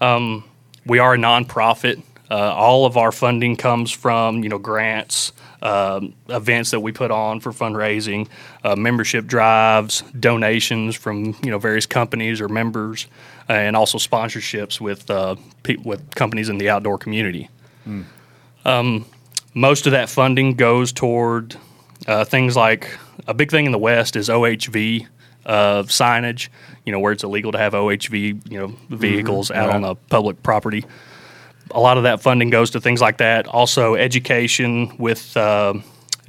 Um, 0.00 0.42
we 0.84 0.98
are 0.98 1.14
a 1.14 1.18
nonprofit. 1.18 2.02
Uh, 2.30 2.52
all 2.54 2.86
of 2.86 2.96
our 2.96 3.12
funding 3.12 3.56
comes 3.56 3.90
from 3.90 4.42
you 4.42 4.48
know 4.48 4.58
grants, 4.58 5.32
um, 5.62 6.12
events 6.28 6.70
that 6.72 6.80
we 6.80 6.90
put 6.92 7.10
on 7.10 7.40
for 7.40 7.52
fundraising, 7.52 8.28
uh, 8.64 8.74
membership 8.74 9.26
drives, 9.26 10.02
donations 10.18 10.96
from 10.96 11.26
you 11.44 11.50
know 11.50 11.58
various 11.58 11.86
companies 11.86 12.40
or 12.40 12.48
members, 12.48 13.06
and 13.48 13.76
also 13.76 13.98
sponsorships 13.98 14.80
with 14.80 15.08
uh, 15.10 15.36
pe- 15.62 15.76
with 15.76 16.14
companies 16.14 16.48
in 16.48 16.58
the 16.58 16.68
outdoor 16.68 16.98
community. 16.98 17.48
Um, 18.64 19.04
most 19.54 19.86
of 19.86 19.92
that 19.92 20.08
funding 20.08 20.54
goes 20.54 20.92
toward 20.92 21.56
uh, 22.08 22.24
things 22.24 22.56
like 22.56 22.90
a 23.28 23.34
big 23.34 23.50
thing 23.50 23.66
in 23.66 23.72
the 23.72 23.78
West 23.78 24.16
is 24.16 24.28
OHV 24.28 25.06
uh, 25.46 25.82
signage. 25.84 26.48
You 26.84 26.90
know 26.90 26.98
where 26.98 27.12
it's 27.12 27.22
illegal 27.22 27.52
to 27.52 27.58
have 27.58 27.72
OHV 27.72 28.50
you 28.50 28.58
know 28.58 28.74
vehicles 28.90 29.52
out 29.52 29.70
on 29.70 29.84
a 29.84 29.94
public 29.94 30.42
property 30.42 30.84
a 31.70 31.80
lot 31.80 31.96
of 31.96 32.04
that 32.04 32.20
funding 32.22 32.50
goes 32.50 32.70
to 32.70 32.80
things 32.80 33.00
like 33.00 33.18
that. 33.18 33.46
Also, 33.46 33.94
education 33.94 34.96
with 34.98 35.36
uh, 35.36 35.74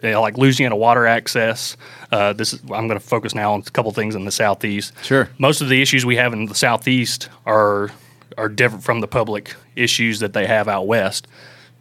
you 0.04 0.12
know, 0.12 0.22
like 0.22 0.38
Louisiana 0.38 0.76
water 0.76 1.08
access. 1.08 1.78
Uh, 2.12 2.34
this 2.34 2.54
is, 2.54 2.62
I'm 2.62 2.88
going 2.88 3.00
to 3.00 3.00
focus 3.00 3.34
now 3.34 3.54
on 3.54 3.62
a 3.66 3.72
couple 3.72 3.92
things 3.92 4.16
in 4.16 4.26
the 4.26 4.32
southeast. 4.32 4.94
Sure. 5.04 5.30
Most 5.38 5.62
of 5.62 5.70
the 5.70 5.82
issues 5.82 6.06
we 6.06 6.16
have 6.18 6.34
in 6.34 6.46
the 6.46 6.56
southeast 6.56 7.30
are 7.46 7.92
are 8.38 8.50
different 8.50 8.84
from 8.84 9.02
the 9.02 9.08
public 9.08 9.56
issues 9.76 10.20
that 10.20 10.34
they 10.34 10.46
have 10.46 10.68
out 10.68 10.86
west. 10.86 11.28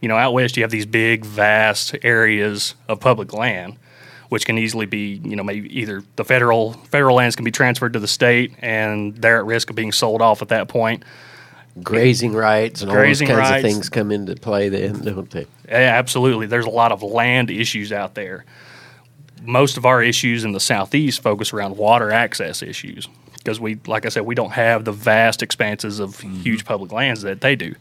You 0.01 0.09
know, 0.09 0.17
out 0.17 0.33
west 0.33 0.57
you 0.57 0.63
have 0.63 0.71
these 0.71 0.87
big, 0.87 1.25
vast 1.25 1.95
areas 2.03 2.75
of 2.89 3.01
public 3.01 3.33
land, 3.35 3.77
which 4.31 4.47
can 4.47 4.57
easily 4.57 4.87
be, 4.87 5.21
you 5.23 5.37
know, 5.37 5.43
maybe 5.43 5.79
either 5.79 6.03
the 6.17 6.25
federal 6.25 6.73
federal 6.73 7.17
lands 7.17 7.37
can 7.37 7.45
be 7.45 7.51
transferred 7.51 7.93
to 7.93 7.99
the 7.99 8.09
state, 8.09 8.55
and 8.61 9.17
they're 9.17 9.39
at 9.39 9.45
risk 9.45 9.71
of 9.71 9.77
being 9.77 9.93
sold 9.93 10.23
off 10.23 10.41
at 10.41 10.49
that 10.49 10.69
point. 10.69 11.05
Grazing 11.83 12.33
rights 12.33 12.83
and 12.83 12.91
Grazing 12.91 13.31
all 13.31 13.37
those 13.37 13.43
kinds 13.43 13.51
rights. 13.51 13.65
of 13.65 13.71
things 13.71 13.89
come 13.89 14.11
into 14.11 14.35
play 14.37 14.69
then, 14.69 15.01
don't 15.01 15.31
they? 15.31 15.47
Yeah, 15.69 15.77
absolutely. 15.99 16.47
There's 16.47 16.65
a 16.65 16.71
lot 16.71 16.93
of 16.93 17.03
land 17.03 17.51
issues 17.51 17.93
out 17.93 18.15
there. 18.15 18.45
Most 19.43 19.77
of 19.77 19.85
our 19.85 20.03
issues 20.03 20.45
in 20.45 20.53
the 20.53 20.61
southeast 20.61 21.23
focus 21.23 21.53
around 21.53 21.77
water 21.77 22.11
access 22.11 22.63
issues 22.63 23.09
because 23.37 23.61
we, 23.61 23.79
like 23.87 24.07
I 24.07 24.09
said, 24.09 24.25
we 24.27 24.35
don't 24.35 24.53
have 24.53 24.85
the 24.85 24.93
vast 24.93 25.43
expanses 25.43 26.01
of 26.01 26.19
huge 26.19 26.65
public 26.65 26.91
lands 26.91 27.23
that 27.23 27.41
they 27.43 27.55
do. 27.55 27.75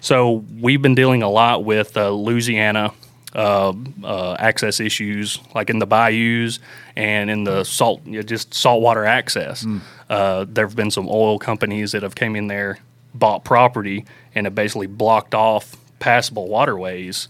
So 0.00 0.44
we've 0.60 0.80
been 0.80 0.94
dealing 0.94 1.22
a 1.22 1.28
lot 1.28 1.64
with 1.64 1.96
uh, 1.96 2.10
Louisiana 2.10 2.92
uh, 3.34 3.72
uh, 4.04 4.36
access 4.38 4.80
issues, 4.80 5.38
like 5.54 5.70
in 5.70 5.78
the 5.78 5.86
bayous 5.86 6.58
and 6.96 7.30
in 7.30 7.44
the 7.44 7.64
salt, 7.64 8.04
you 8.06 8.12
know, 8.12 8.22
just 8.22 8.54
saltwater 8.54 9.04
access. 9.04 9.66
Uh, 10.08 10.46
there 10.48 10.66
have 10.66 10.76
been 10.76 10.90
some 10.90 11.08
oil 11.08 11.38
companies 11.38 11.92
that 11.92 12.02
have 12.02 12.14
came 12.14 12.36
in 12.36 12.46
there, 12.46 12.78
bought 13.14 13.44
property, 13.44 14.04
and 14.34 14.46
have 14.46 14.54
basically 14.54 14.86
blocked 14.86 15.34
off 15.34 15.76
passable 15.98 16.48
waterways, 16.48 17.28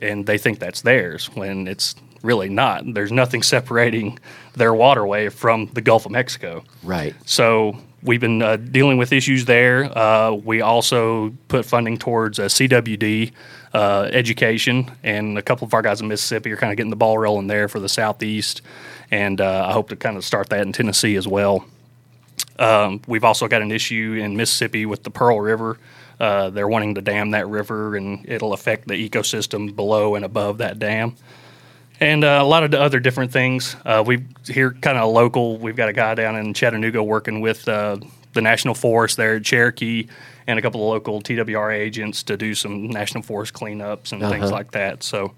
and 0.00 0.26
they 0.26 0.38
think 0.38 0.58
that's 0.58 0.82
theirs 0.82 1.26
when 1.34 1.66
it's 1.68 1.94
really 2.22 2.48
not. 2.48 2.84
There's 2.94 3.12
nothing 3.12 3.42
separating 3.54 4.18
their 4.54 4.74
waterway 4.74 5.28
from 5.28 5.66
the 5.72 5.80
Gulf 5.80 6.06
of 6.06 6.12
Mexico. 6.12 6.64
Right. 6.82 7.14
So 7.26 7.76
we've 8.02 8.20
been 8.20 8.42
uh, 8.42 8.56
dealing 8.56 8.98
with 8.98 9.12
issues 9.12 9.44
there. 9.44 9.96
Uh, 9.96 10.32
we 10.32 10.60
also 10.60 11.30
put 11.48 11.64
funding 11.64 11.98
towards 11.98 12.38
uh, 12.38 12.44
CWD 12.44 13.32
uh, 13.74 14.08
education, 14.12 14.90
and 15.02 15.38
a 15.38 15.42
couple 15.42 15.66
of 15.66 15.74
our 15.74 15.82
guys 15.82 16.00
in 16.00 16.08
Mississippi 16.08 16.52
are 16.52 16.56
kind 16.56 16.72
of 16.72 16.76
getting 16.76 16.90
the 16.90 16.96
ball 16.96 17.18
rolling 17.18 17.46
there 17.46 17.68
for 17.68 17.80
the 17.80 17.88
southeast, 17.88 18.62
and 19.10 19.40
uh, 19.40 19.66
I 19.68 19.72
hope 19.72 19.88
to 19.90 19.96
kind 19.96 20.16
of 20.16 20.24
start 20.24 20.48
that 20.50 20.62
in 20.62 20.72
Tennessee 20.72 21.16
as 21.16 21.26
well. 21.26 21.64
Um, 22.58 23.00
we've 23.06 23.24
also 23.24 23.48
got 23.48 23.62
an 23.62 23.70
issue 23.72 24.18
in 24.20 24.36
Mississippi 24.36 24.86
with 24.86 25.02
the 25.02 25.10
Pearl 25.10 25.40
River. 25.40 25.78
Uh, 26.20 26.50
they're 26.50 26.68
wanting 26.68 26.94
to 26.94 27.00
dam 27.00 27.30
that 27.32 27.48
river, 27.48 27.96
and 27.96 28.24
it'll 28.28 28.52
affect 28.52 28.86
the 28.88 29.08
ecosystem 29.08 29.74
below 29.74 30.14
and 30.14 30.24
above 30.24 30.58
that 30.58 30.78
dam 30.78 31.16
and 32.00 32.24
uh, 32.24 32.40
a 32.42 32.44
lot 32.44 32.64
of 32.64 32.70
the 32.72 32.80
other 32.80 32.98
different 32.98 33.30
things. 33.30 33.76
Uh, 33.84 34.02
we 34.04 34.24
here 34.48 34.72
kind 34.72 34.98
of 34.98 35.12
local. 35.12 35.56
We've 35.58 35.76
got 35.76 35.88
a 35.88 35.92
guy 35.92 36.14
down 36.16 36.34
in 36.36 36.52
Chattanooga 36.52 37.00
working 37.02 37.40
with 37.40 37.68
uh, 37.68 37.98
the 38.32 38.40
National 38.42 38.74
Forest 38.74 39.16
there 39.18 39.36
at 39.36 39.44
Cherokee, 39.44 40.08
and 40.48 40.58
a 40.58 40.62
couple 40.62 40.80
of 40.82 40.88
local 40.88 41.20
TWR 41.22 41.72
agents 41.72 42.24
to 42.24 42.36
do 42.36 42.54
some 42.56 42.88
National 42.88 43.22
Forest 43.22 43.52
cleanups 43.54 44.10
and 44.12 44.20
things 44.20 44.44
Uh-huh. 44.46 44.50
like 44.50 44.72
that. 44.72 45.02
So. 45.02 45.32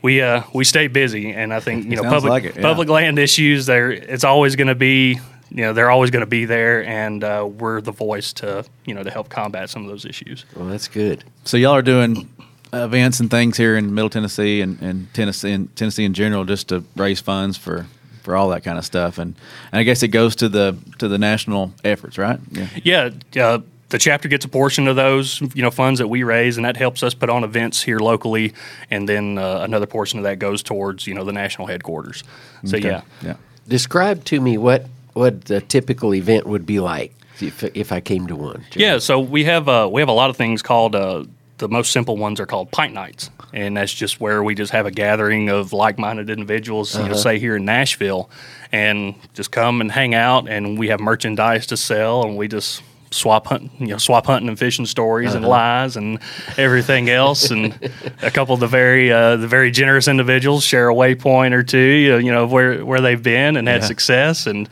We 0.00 0.22
uh 0.22 0.42
we 0.54 0.62
stay 0.62 0.86
busy, 0.86 1.32
and 1.32 1.52
I 1.52 1.58
think 1.58 1.84
you 1.90 1.96
know 1.96 2.04
public 2.04 2.30
like 2.30 2.44
it, 2.44 2.54
yeah. 2.54 2.62
public 2.62 2.88
land 2.88 3.18
issues. 3.18 3.66
There, 3.66 3.90
it's 3.90 4.22
always 4.22 4.54
going 4.54 4.68
to 4.68 4.76
be 4.76 5.18
you 5.50 5.62
know 5.62 5.72
they're 5.72 5.90
always 5.90 6.10
going 6.10 6.20
to 6.24 6.26
be 6.26 6.44
there, 6.44 6.84
and 6.84 7.22
uh, 7.24 7.48
we're 7.50 7.80
the 7.80 7.92
voice 7.92 8.32
to 8.34 8.64
you 8.86 8.94
know 8.94 9.02
to 9.02 9.10
help 9.10 9.28
combat 9.28 9.70
some 9.70 9.82
of 9.84 9.88
those 9.88 10.04
issues. 10.04 10.44
Well, 10.54 10.66
that's 10.66 10.88
good. 10.88 11.24
So 11.44 11.56
y'all 11.56 11.72
are 11.74 11.82
doing 11.82 12.28
events 12.72 13.18
and 13.20 13.30
things 13.30 13.56
here 13.56 13.76
in 13.76 13.94
Middle 13.94 14.10
Tennessee 14.10 14.60
and, 14.60 14.80
and 14.82 15.12
Tennessee 15.14 15.52
and 15.52 15.74
Tennessee 15.76 16.04
in 16.04 16.12
general, 16.14 16.44
just 16.44 16.68
to 16.68 16.84
raise 16.96 17.20
funds 17.20 17.56
for, 17.56 17.86
for 18.22 18.36
all 18.36 18.50
that 18.50 18.62
kind 18.62 18.76
of 18.78 18.84
stuff. 18.84 19.16
And, 19.16 19.34
and 19.72 19.80
I 19.80 19.84
guess 19.84 20.02
it 20.02 20.08
goes 20.08 20.36
to 20.36 20.48
the 20.50 20.76
to 20.98 21.08
the 21.08 21.16
national 21.18 21.72
efforts, 21.84 22.18
right? 22.18 22.38
Yeah. 22.50 23.10
Yeah, 23.32 23.42
uh, 23.42 23.58
the 23.88 23.96
chapter 23.98 24.28
gets 24.28 24.44
a 24.44 24.48
portion 24.48 24.86
of 24.86 24.96
those, 24.96 25.40
you 25.54 25.62
know, 25.62 25.70
funds 25.70 25.98
that 25.98 26.08
we 26.08 26.22
raise, 26.22 26.58
and 26.58 26.66
that 26.66 26.76
helps 26.76 27.02
us 27.02 27.14
put 27.14 27.30
on 27.30 27.42
events 27.42 27.82
here 27.82 27.98
locally. 28.00 28.52
And 28.90 29.08
then 29.08 29.38
uh, 29.38 29.60
another 29.62 29.86
portion 29.86 30.18
of 30.18 30.24
that 30.24 30.38
goes 30.38 30.62
towards, 30.62 31.06
you 31.06 31.14
know, 31.14 31.24
the 31.24 31.32
national 31.32 31.68
headquarters. 31.68 32.22
So 32.66 32.76
Okay. 32.76 32.88
yeah, 32.88 33.00
Yeah. 33.22 33.36
Describe 33.66 34.24
to 34.26 34.40
me 34.42 34.58
what 34.58 34.84
what 35.18 35.50
a 35.50 35.60
typical 35.60 36.14
event 36.14 36.46
would 36.46 36.64
be 36.64 36.80
like 36.80 37.14
if, 37.40 37.62
if 37.76 37.92
I 37.92 38.00
came 38.00 38.26
to 38.28 38.36
one. 38.36 38.64
yeah. 38.74 38.98
So 38.98 39.18
we 39.20 39.44
have 39.44 39.68
uh, 39.68 39.88
we 39.90 40.00
have 40.00 40.08
a 40.08 40.12
lot 40.12 40.30
of 40.30 40.36
things 40.36 40.62
called. 40.62 40.94
Uh, 40.94 41.24
the 41.58 41.68
most 41.68 41.90
simple 41.90 42.16
ones 42.16 42.38
are 42.38 42.46
called 42.46 42.70
pint 42.70 42.94
nights, 42.94 43.30
and 43.52 43.76
that's 43.76 43.92
just 43.92 44.20
where 44.20 44.44
we 44.44 44.54
just 44.54 44.70
have 44.70 44.86
a 44.86 44.92
gathering 44.92 45.48
of 45.48 45.72
like-minded 45.72 46.30
individuals, 46.30 46.96
you 46.96 47.08
know, 47.08 47.14
say 47.14 47.40
here 47.40 47.56
in 47.56 47.64
Nashville, 47.64 48.30
and 48.70 49.16
just 49.34 49.50
come 49.50 49.80
and 49.80 49.90
hang 49.90 50.14
out, 50.14 50.48
and 50.48 50.78
we 50.78 50.86
have 50.86 51.00
merchandise 51.00 51.66
to 51.66 51.76
sell, 51.76 52.22
and 52.22 52.36
we 52.36 52.46
just 52.46 52.80
swap 53.10 53.48
hunt, 53.48 53.72
you 53.80 53.88
know, 53.88 53.98
swap 53.98 54.26
hunting 54.26 54.48
and 54.48 54.56
fishing 54.56 54.86
stories 54.86 55.34
and 55.34 55.44
lies 55.44 55.96
and 55.96 56.20
everything 56.56 57.10
else, 57.10 57.50
and 57.50 57.76
a 58.22 58.30
couple 58.30 58.54
of 58.54 58.60
the 58.60 58.68
very 58.68 59.10
uh, 59.10 59.34
the 59.34 59.48
very 59.48 59.72
generous 59.72 60.06
individuals 60.06 60.62
share 60.62 60.88
a 60.88 60.94
waypoint 60.94 61.52
or 61.52 61.64
two, 61.64 61.78
you 61.78 62.10
know, 62.10 62.18
you 62.18 62.30
know 62.30 62.46
where 62.46 62.84
where 62.86 63.00
they've 63.00 63.22
been 63.22 63.56
and 63.56 63.66
had 63.66 63.82
success, 63.82 64.46
and 64.46 64.68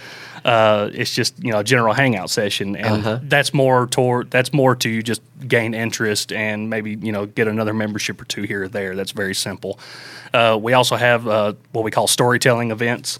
uh, 0.46 0.90
it's 0.94 1.12
just 1.12 1.34
you 1.42 1.50
know 1.52 1.58
a 1.58 1.64
general 1.64 1.92
hangout 1.92 2.30
session, 2.30 2.76
and 2.76 3.02
that's 3.28 3.52
more 3.52 3.88
toward 3.88 4.30
that's 4.30 4.52
more 4.52 4.76
to 4.76 5.02
just 5.02 5.20
gain 5.48 5.74
interest 5.74 6.32
and 6.32 6.70
maybe 6.70 6.92
you 7.02 7.10
know 7.10 7.26
get 7.26 7.48
another 7.48 7.74
membership 7.74 8.20
or 8.20 8.24
two 8.26 8.42
here 8.42 8.62
or 8.62 8.68
there. 8.68 8.94
That's 8.94 9.10
very 9.10 9.34
simple. 9.34 9.78
Uh, 10.32 10.56
we 10.62 10.72
also 10.72 10.94
have 10.96 11.26
uh, 11.26 11.54
what 11.72 11.84
we 11.84 11.90
call 11.90 12.06
storytelling 12.06 12.70
events, 12.70 13.18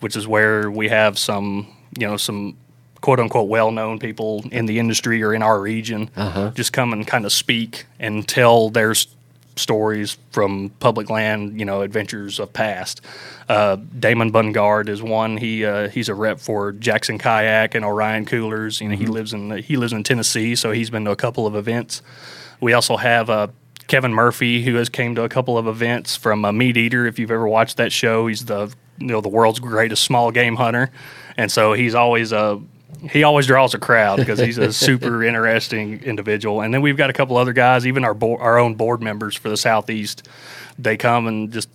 which 0.00 0.16
is 0.16 0.26
where 0.26 0.68
we 0.68 0.88
have 0.88 1.16
some 1.16 1.68
you 1.96 2.08
know 2.08 2.16
some 2.16 2.56
quote 3.00 3.20
unquote 3.20 3.48
well 3.48 3.70
known 3.70 3.98
people 4.00 4.42
in 4.50 4.66
the 4.66 4.78
industry 4.80 5.22
or 5.22 5.32
in 5.32 5.42
our 5.42 5.60
region 5.60 6.10
just 6.54 6.72
come 6.72 6.92
and 6.92 7.06
kind 7.06 7.24
of 7.24 7.32
speak 7.32 7.84
and 8.00 8.26
tell 8.26 8.70
their 8.70 8.94
stories 9.56 10.18
from 10.30 10.70
public 10.80 11.10
land, 11.10 11.58
you 11.58 11.64
know, 11.64 11.82
adventures 11.82 12.38
of 12.38 12.52
past. 12.52 13.00
Uh, 13.48 13.76
Damon 13.76 14.32
Bungard 14.32 14.88
is 14.88 15.02
one. 15.02 15.36
He 15.36 15.64
uh, 15.64 15.88
he's 15.88 16.08
a 16.08 16.14
rep 16.14 16.40
for 16.40 16.72
Jackson 16.72 17.18
Kayak 17.18 17.74
and 17.74 17.84
Orion 17.84 18.24
Coolers. 18.26 18.80
You 18.80 18.88
know, 18.88 18.96
he 18.96 19.06
lives 19.06 19.32
in 19.32 19.50
he 19.58 19.76
lives 19.76 19.92
in 19.92 20.02
Tennessee, 20.02 20.54
so 20.54 20.72
he's 20.72 20.90
been 20.90 21.04
to 21.04 21.10
a 21.10 21.16
couple 21.16 21.46
of 21.46 21.54
events. 21.54 22.02
We 22.60 22.72
also 22.72 22.96
have 22.96 23.30
uh, 23.30 23.48
Kevin 23.86 24.12
Murphy, 24.14 24.62
who 24.62 24.76
has 24.76 24.88
came 24.88 25.14
to 25.14 25.22
a 25.22 25.28
couple 25.28 25.58
of 25.58 25.66
events 25.66 26.16
from 26.16 26.44
uh, 26.44 26.52
Meat 26.52 26.76
Eater. 26.76 27.06
If 27.06 27.18
you've 27.18 27.30
ever 27.30 27.46
watched 27.46 27.76
that 27.76 27.92
show, 27.92 28.26
he's 28.26 28.46
the 28.46 28.72
you 28.98 29.06
know 29.08 29.20
the 29.20 29.28
world's 29.28 29.60
greatest 29.60 30.02
small 30.02 30.30
game 30.30 30.56
hunter, 30.56 30.90
and 31.36 31.50
so 31.50 31.74
he's 31.74 31.94
always 31.94 32.32
a 32.32 32.60
he 33.10 33.22
always 33.22 33.46
draws 33.46 33.74
a 33.74 33.78
crowd 33.78 34.16
because 34.18 34.38
he's 34.38 34.58
a 34.58 34.72
super 34.72 35.22
interesting 35.28 36.02
individual. 36.04 36.60
And 36.60 36.72
then 36.72 36.80
we've 36.82 36.96
got 36.96 37.10
a 37.10 37.12
couple 37.12 37.36
other 37.36 37.52
guys, 37.52 37.86
even 37.86 38.04
our 38.04 38.14
bo- 38.14 38.36
our 38.38 38.58
own 38.58 38.74
board 38.74 39.02
members 39.02 39.34
for 39.36 39.48
the 39.48 39.56
southeast. 39.56 40.28
They 40.78 40.96
come 40.96 41.26
and 41.26 41.52
just 41.52 41.68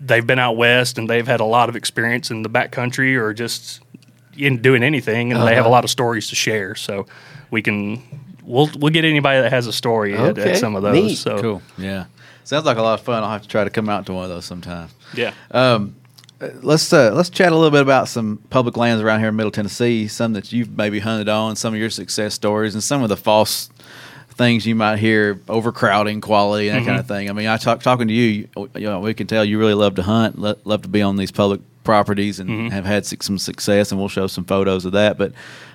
they've 0.00 0.26
been 0.26 0.38
out 0.38 0.56
west 0.56 0.98
and 0.98 1.08
they've 1.08 1.26
had 1.26 1.40
a 1.40 1.44
lot 1.44 1.68
of 1.68 1.76
experience 1.76 2.30
in 2.30 2.42
the 2.42 2.50
backcountry 2.50 3.16
or 3.20 3.32
just 3.34 3.80
in 4.36 4.62
doing 4.62 4.82
anything, 4.82 5.32
and 5.32 5.42
they 5.46 5.54
have 5.54 5.66
a 5.66 5.68
lot 5.70 5.84
of 5.84 5.90
stories 5.90 6.28
to 6.28 6.34
share. 6.36 6.74
So 6.74 7.06
we 7.50 7.62
can 7.62 8.02
we'll 8.44 8.70
we'll 8.78 8.92
get 8.92 9.04
anybody 9.04 9.40
that 9.40 9.50
has 9.52 9.66
a 9.66 9.72
story 9.72 10.14
at, 10.14 10.38
Okay, 10.38 10.52
at 10.52 10.56
some 10.58 10.76
of 10.76 10.82
those. 10.82 10.94
neat. 10.94 11.16
So 11.16 11.40
Cool. 11.40 11.62
Yeah. 11.78 12.04
Sounds 12.44 12.64
like 12.64 12.78
a 12.78 12.82
lot 12.82 12.98
of 12.98 13.04
fun. 13.04 13.22
I'll 13.22 13.30
have 13.30 13.42
to 13.42 13.48
try 13.48 13.64
to 13.64 13.70
come 13.70 13.88
out 13.90 14.06
to 14.06 14.12
one 14.14 14.24
of 14.24 14.30
those 14.30 14.44
sometime. 14.46 14.88
yeah. 15.14 15.32
Um, 15.50 15.94
let's 16.62 16.92
uh, 16.92 17.12
let's 17.12 17.30
chat 17.30 17.52
a 17.52 17.54
little 17.54 17.70
bit 17.70 17.82
about 17.82 18.08
some 18.08 18.38
public 18.50 18.76
lands 18.76 19.02
around 19.02 19.20
here 19.20 19.28
in 19.28 19.36
Middle 19.36 19.50
Tennessee. 19.50 20.08
Some 20.08 20.32
that 20.34 20.52
you've 20.52 20.76
maybe 20.76 21.00
hunted 21.00 21.28
on, 21.28 21.56
some 21.56 21.74
of 21.74 21.80
your 21.80 21.90
success 21.90 22.34
stories, 22.34 22.74
and 22.74 22.82
some 22.82 23.02
of 23.02 23.08
the 23.08 23.16
false 23.16 23.70
things 24.30 24.66
you 24.66 24.74
might 24.74 24.98
hear, 24.98 25.40
overcrowding, 25.48 26.20
quality, 26.20 26.68
and 26.68 26.80
that 26.80 26.86
kind 26.88 27.00
of 27.00 27.08
thing. 27.08 27.28
I 27.28 27.32
mean, 27.32 27.48
I 27.48 27.56
talk 27.56 27.82
talking 27.82 28.06
to 28.06 28.14
you, 28.14 28.48
you, 28.56 28.70
you 28.76 28.86
know, 28.86 29.00
we 29.00 29.12
can 29.14 29.26
tell 29.26 29.44
you 29.44 29.58
really 29.58 29.74
love 29.74 29.96
to 29.96 30.02
hunt, 30.02 30.38
lo- 30.38 30.54
love 30.64 30.82
to 30.82 30.88
be 30.88 31.02
on 31.02 31.16
these 31.16 31.32
public 31.32 31.60
properties, 31.82 32.38
and 32.38 32.72
have 32.72 32.84
had 32.84 33.04
some 33.04 33.38
success. 33.38 33.90
And 33.90 33.98
we'll 33.98 34.08
show 34.08 34.28
some 34.28 34.44
photos 34.44 34.84
of 34.84 34.92
that. 34.92 35.18
But 35.18 35.32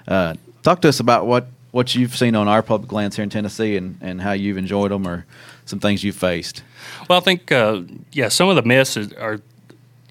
uh, 0.07 0.35
talk 0.63 0.81
to 0.81 0.89
us 0.89 0.99
about 0.99 1.25
what 1.25 1.47
what 1.71 1.93
you've 1.95 2.15
seen 2.15 2.35
on 2.35 2.47
our 2.47 2.61
public 2.61 2.91
lands 2.91 3.15
here 3.17 3.23
in 3.23 3.29
Tennessee, 3.29 3.75
and 3.75 3.97
and 4.01 4.21
how 4.21 4.31
you've 4.31 4.57
enjoyed 4.57 4.91
them, 4.91 5.05
or 5.05 5.25
some 5.65 5.79
things 5.79 6.03
you've 6.03 6.15
faced. 6.15 6.63
Well, 7.09 7.17
I 7.19 7.21
think 7.21 7.51
uh, 7.51 7.81
yeah, 8.13 8.29
some 8.29 8.47
of 8.49 8.55
the 8.55 8.63
myths 8.63 8.95
are. 8.97 9.41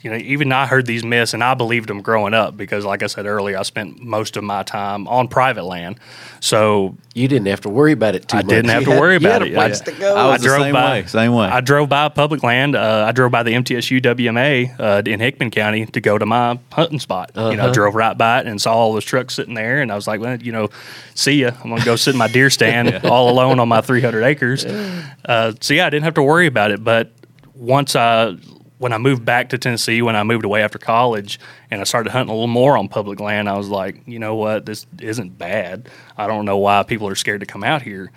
You 0.02 0.10
know, 0.10 0.16
even 0.16 0.52
I 0.52 0.66
heard 0.66 0.86
these 0.86 1.04
myths, 1.04 1.32
and 1.32 1.44
I 1.44 1.54
believed 1.54 1.88
them 1.88 2.02
growing 2.02 2.34
up 2.34 2.56
because, 2.56 2.84
like 2.84 3.02
I 3.02 3.06
said 3.06 3.24
earlier, 3.24 3.56
I 3.56 3.62
spent 3.62 4.00
most 4.02 4.36
of 4.36 4.42
my 4.44 4.62
time 4.64 5.06
on 5.06 5.28
private 5.28 5.62
land. 5.64 5.98
So 6.40 6.96
You 7.14 7.28
didn't 7.28 7.46
have 7.46 7.60
to 7.60 7.68
worry 7.68 7.92
about 7.92 8.14
it 8.16 8.26
too 8.26 8.38
I 8.38 8.40
much. 8.42 8.48
didn't 8.48 8.70
have 8.70 8.80
You 8.82 8.86
to 8.86 8.90
had- 8.92 9.00
worry 9.00 9.12
you 9.12 9.18
about 9.18 9.32
had 9.32 9.42
it. 9.42 9.52
a 9.52 9.54
place 9.54 9.82
Yeah. 9.86 9.92
to 9.92 10.00
go. 10.00 10.16
I 10.16 10.26
was 10.32 10.42
the 10.42 10.48
same 10.50 10.74
way, 10.74 11.04
same 11.06 11.34
way. 11.34 11.46
I 11.46 11.60
drove 11.60 11.88
by 11.88 12.08
public 12.08 12.42
land. 12.42 12.74
Uh, 12.74 13.04
I 13.06 13.12
drove 13.12 13.30
by 13.30 13.42
the 13.44 13.52
MTSU 13.54 14.00
WMA 14.00 14.72
uh, 14.80 15.02
in 15.06 15.20
Hickman 15.20 15.50
County 15.50 15.86
to 15.86 16.00
go 16.00 16.18
to 16.18 16.26
my 16.26 16.58
hunting 16.72 16.98
spot. 16.98 17.30
You 17.36 17.42
know, 17.42 17.48
Uh-huh. 17.50 17.72
drove 17.72 17.94
right 17.94 18.16
by 18.18 18.40
it 18.40 18.46
and 18.46 18.60
saw 18.60 18.74
all 18.74 18.92
those 18.94 19.04
trucks 19.04 19.34
sitting 19.34 19.54
there, 19.54 19.80
and 19.82 19.92
I 19.92 19.94
was 19.94 20.06
like, 20.08 20.20
well, 20.20 20.36
you 20.42 20.50
know, 20.52 20.68
see 21.14 21.42
ya. 21.42 21.50
I'm 21.62 21.70
gonna 21.70 21.84
go 21.84 21.94
sit 21.96 22.14
in 22.14 22.18
my 22.18 22.28
deer 22.28 22.50
stand 22.50 23.04
all 23.04 23.30
alone 23.30 23.60
on 23.60 23.68
my 23.68 23.80
300 23.82 24.24
acres. 24.24 24.64
Uh, 24.64 25.52
so 25.60 25.74
yeah, 25.74 25.86
I 25.86 25.90
didn't 25.90 26.04
have 26.04 26.14
to 26.14 26.22
worry 26.22 26.46
about 26.46 26.70
it. 26.72 26.82
But 26.82 27.12
once 27.54 27.94
I 27.94 28.34
when 28.82 28.92
I 28.92 28.98
moved 28.98 29.24
back 29.24 29.50
to 29.50 29.58
Tennessee, 29.58 30.02
when 30.02 30.16
I 30.16 30.24
moved 30.24 30.44
away 30.44 30.64
after 30.64 30.76
college, 30.76 31.38
and 31.70 31.80
I 31.80 31.84
started 31.84 32.10
hunting 32.10 32.30
a 32.30 32.34
little 32.34 32.48
more 32.48 32.76
on 32.76 32.88
public 32.88 33.20
land, 33.20 33.48
I 33.48 33.56
was 33.56 33.68
like, 33.68 34.02
you 34.06 34.18
know 34.18 34.34
what, 34.34 34.66
this 34.66 34.86
isn't 35.00 35.38
bad. 35.38 35.88
I 36.18 36.26
don't 36.26 36.44
know 36.44 36.58
why 36.58 36.82
people 36.82 37.06
are 37.06 37.14
scared 37.14 37.40
to 37.40 37.46
come 37.46 37.62
out 37.62 37.82
here. 37.82 38.10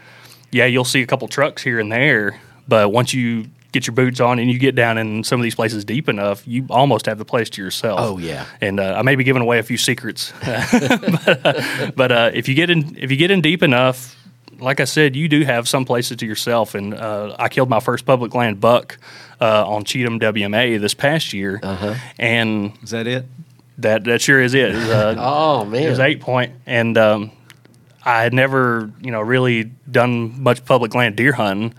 Yeah, 0.49 0.65
you'll 0.65 0.83
see 0.83 1.03
a 1.03 1.05
couple 1.05 1.27
trucks 1.27 1.61
here 1.61 1.79
and 1.79 1.91
there, 1.91 2.41
but 2.67 2.91
once 2.91 3.13
you 3.13 3.45
get 3.73 3.85
your 3.85 3.93
boots 3.93 4.19
on 4.19 4.39
and 4.39 4.49
you 4.49 4.57
get 4.57 4.73
down 4.73 4.97
in 4.97 5.23
some 5.23 5.39
of 5.39 5.43
these 5.43 5.53
places 5.53 5.85
deep 5.85 6.09
enough, 6.09 6.47
you 6.47 6.65
almost 6.71 7.05
have 7.05 7.19
the 7.19 7.25
place 7.25 7.51
to 7.51 7.61
yourself. 7.61 7.99
Oh, 8.01 8.17
yeah. 8.17 8.45
and 8.59 8.79
uh, 8.79 8.95
I 8.97 9.03
may 9.03 9.15
be 9.15 9.23
giving 9.23 9.43
away 9.43 9.59
a 9.59 9.63
few 9.63 9.77
secrets, 9.77 10.33
but, 10.43 11.45
uh, 11.45 11.91
but 11.95 12.11
uh, 12.11 12.31
if 12.33 12.49
you 12.49 12.55
get 12.55 12.71
in, 12.71 12.97
if 12.97 13.11
you 13.11 13.17
get 13.17 13.29
in 13.29 13.41
deep 13.41 13.61
enough, 13.61 14.15
like 14.59 14.79
I 14.79 14.85
said, 14.85 15.15
you 15.15 15.27
do 15.27 15.43
have 15.43 15.67
some 15.67 15.85
places 15.85 16.17
to 16.17 16.25
yourself. 16.25 16.75
And 16.75 16.93
uh, 16.93 17.35
I 17.39 17.49
killed 17.49 17.69
my 17.69 17.79
first 17.79 18.05
public 18.05 18.33
land 18.33 18.59
buck 18.59 18.97
uh, 19.41 19.67
on 19.67 19.83
Cheatham 19.83 20.19
WMA 20.19 20.79
this 20.79 20.93
past 20.93 21.33
year, 21.33 21.59
Uh-huh. 21.61 21.95
and 22.19 22.73
Is 22.83 22.91
that 22.91 23.07
it? 23.07 23.25
that 23.79 24.05
that 24.05 24.21
sure 24.21 24.41
is 24.41 24.53
it. 24.53 24.71
It 24.71 24.75
was, 24.75 24.89
uh, 24.89 25.15
Oh 25.19 25.65
man, 25.65 25.83
it 25.83 25.89
was 25.89 25.99
eight 25.99 26.21
point, 26.21 26.53
and 26.65 26.97
um, 26.97 27.31
I 28.05 28.21
had 28.23 28.33
never, 28.33 28.91
you 29.01 29.11
know, 29.11 29.21
really 29.21 29.65
done 29.91 30.41
much 30.41 30.63
public 30.65 30.95
land 30.95 31.15
deer 31.17 31.33
hunting. 31.33 31.73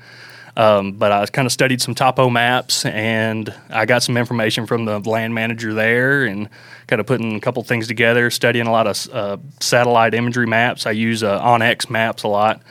Um, 0.57 0.93
but 0.93 1.13
I 1.13 1.27
kind 1.27 1.45
of 1.45 1.53
studied 1.53 1.83
some 1.83 1.95
topo 1.95 2.31
maps, 2.31 2.87
and 2.87 3.53
I 3.69 3.85
got 3.85 4.03
some 4.03 4.17
information 4.17 4.67
from 4.67 4.87
the 4.87 4.99
land 5.01 5.35
manager 5.35 5.75
there, 5.75 6.25
and 6.25 6.49
kind 6.87 6.99
of 6.99 7.07
putting 7.07 7.37
a 7.37 7.41
couple 7.41 7.63
things 7.63 7.87
together. 7.87 8.31
Studying 8.31 8.67
a 8.67 8.73
lot 8.73 8.87
of 8.87 9.09
uh, 9.13 9.37
satellite 9.61 10.15
imagery 10.15 10.47
maps. 10.47 10.87
I 10.87 10.93
use 10.93 11.23
uh, 11.23 11.41
OnX 11.41 11.91
maps 11.91 12.23
a 12.23 12.29
lot, 12.29 12.63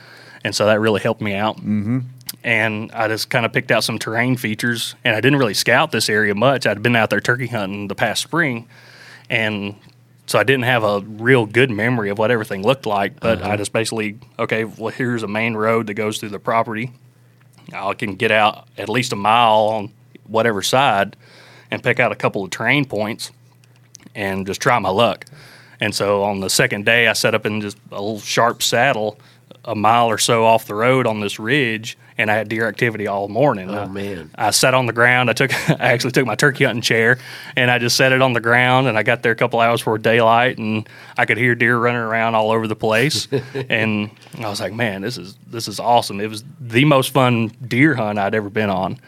and 0.42 0.54
so 0.54 0.66
that 0.66 0.80
really 0.80 1.00
helped 1.00 1.20
me 1.20 1.34
out. 1.34 1.58
Mm-hmm. 1.58 2.00
And 2.42 2.90
I 2.92 3.06
just 3.06 3.30
kind 3.30 3.46
of 3.46 3.52
picked 3.52 3.70
out 3.70 3.84
some 3.84 4.00
terrain 4.00 4.36
features, 4.36 4.96
and 5.04 5.14
I 5.14 5.20
didn't 5.20 5.38
really 5.38 5.54
scout 5.54 5.92
this 5.92 6.08
area 6.08 6.34
much. 6.34 6.66
I'd 6.66 6.82
been 6.82 6.96
out 6.96 7.10
there 7.10 7.20
turkey 7.20 7.46
hunting 7.46 7.86
the 7.86 7.94
past 7.94 8.20
spring, 8.20 8.68
and 9.30 9.76
so 10.26 10.40
I 10.40 10.42
didn't 10.42 10.64
have 10.64 10.82
a 10.82 11.00
real 11.00 11.46
good 11.46 11.70
memory 11.70 12.10
of 12.10 12.18
what 12.18 12.32
everything 12.32 12.62
looked 12.64 12.84
like. 12.84 13.20
But 13.20 13.42
I 13.44 13.56
just 13.56 13.72
basically, 13.72 14.18
okay, 14.40 14.64
well, 14.64 14.92
here's 14.92 15.22
a 15.22 15.28
main 15.28 15.54
road 15.54 15.86
that 15.86 15.94
goes 15.94 16.18
through 16.18 16.30
the 16.30 16.40
property. 16.40 16.90
I 17.72 17.94
can 17.94 18.16
get 18.16 18.30
out 18.30 18.68
at 18.78 18.88
least 18.88 19.12
a 19.12 19.16
mile 19.16 19.68
on 19.68 19.92
whatever 20.26 20.62
side 20.62 21.16
and 21.70 21.82
pick 21.82 22.00
out 22.00 22.12
a 22.12 22.16
couple 22.16 22.44
of 22.44 22.50
terrain 22.50 22.84
points 22.84 23.32
and 24.14 24.46
just 24.46 24.60
try 24.60 24.78
my 24.78 24.88
luck. 24.88 25.26
And 25.80 25.94
so 25.94 26.22
on 26.22 26.40
the 26.40 26.50
second 26.50 26.84
day, 26.84 27.06
I 27.06 27.12
set 27.12 27.34
up 27.34 27.44
in 27.44 27.60
just 27.60 27.76
a 27.90 28.00
little 28.00 28.20
sharp 28.20 28.62
saddle 28.62 29.18
a 29.66 29.74
mile 29.74 30.06
or 30.06 30.18
so 30.18 30.44
off 30.44 30.66
the 30.66 30.74
road 30.74 31.06
on 31.06 31.20
this 31.20 31.38
ridge, 31.38 31.98
and 32.18 32.30
I 32.30 32.34
had 32.34 32.48
deer 32.48 32.66
activity 32.66 33.06
all 33.06 33.28
morning. 33.28 33.70
Oh, 33.70 33.82
I- 33.82 33.86
man. 33.86 34.30
I 34.34 34.50
sat 34.50 34.74
on 34.74 34.86
the 34.86 34.92
ground. 34.92 35.28
I 35.30 35.32
took, 35.32 35.52
I 35.70 35.92
actually 35.92 36.12
took 36.12 36.26
my 36.26 36.34
turkey 36.34 36.64
hunting 36.64 36.82
chair, 36.82 37.18
and 37.56 37.70
I 37.70 37.78
just 37.78 37.96
set 37.96 38.12
it 38.12 38.22
on 38.22 38.32
the 38.32 38.40
ground. 38.40 38.86
And 38.88 38.96
I 38.96 39.02
got 39.02 39.22
there 39.22 39.32
a 39.32 39.36
couple 39.36 39.60
hours 39.60 39.80
before 39.80 39.98
daylight, 39.98 40.58
and 40.58 40.88
I 41.16 41.26
could 41.26 41.38
hear 41.38 41.54
deer 41.54 41.78
running 41.78 42.00
around 42.00 42.34
all 42.34 42.50
over 42.50 42.66
the 42.66 42.76
place. 42.76 43.28
and 43.68 44.10
I 44.38 44.48
was 44.48 44.60
like, 44.60 44.72
man, 44.72 45.02
this 45.02 45.18
is 45.18 45.36
this 45.46 45.68
is 45.68 45.78
awesome. 45.80 46.20
It 46.20 46.28
was 46.28 46.44
the 46.60 46.84
most 46.84 47.12
fun 47.12 47.48
deer 47.66 47.94
hunt 47.94 48.18
I'd 48.18 48.34
ever 48.34 48.50
been 48.50 48.70
on. 48.70 48.98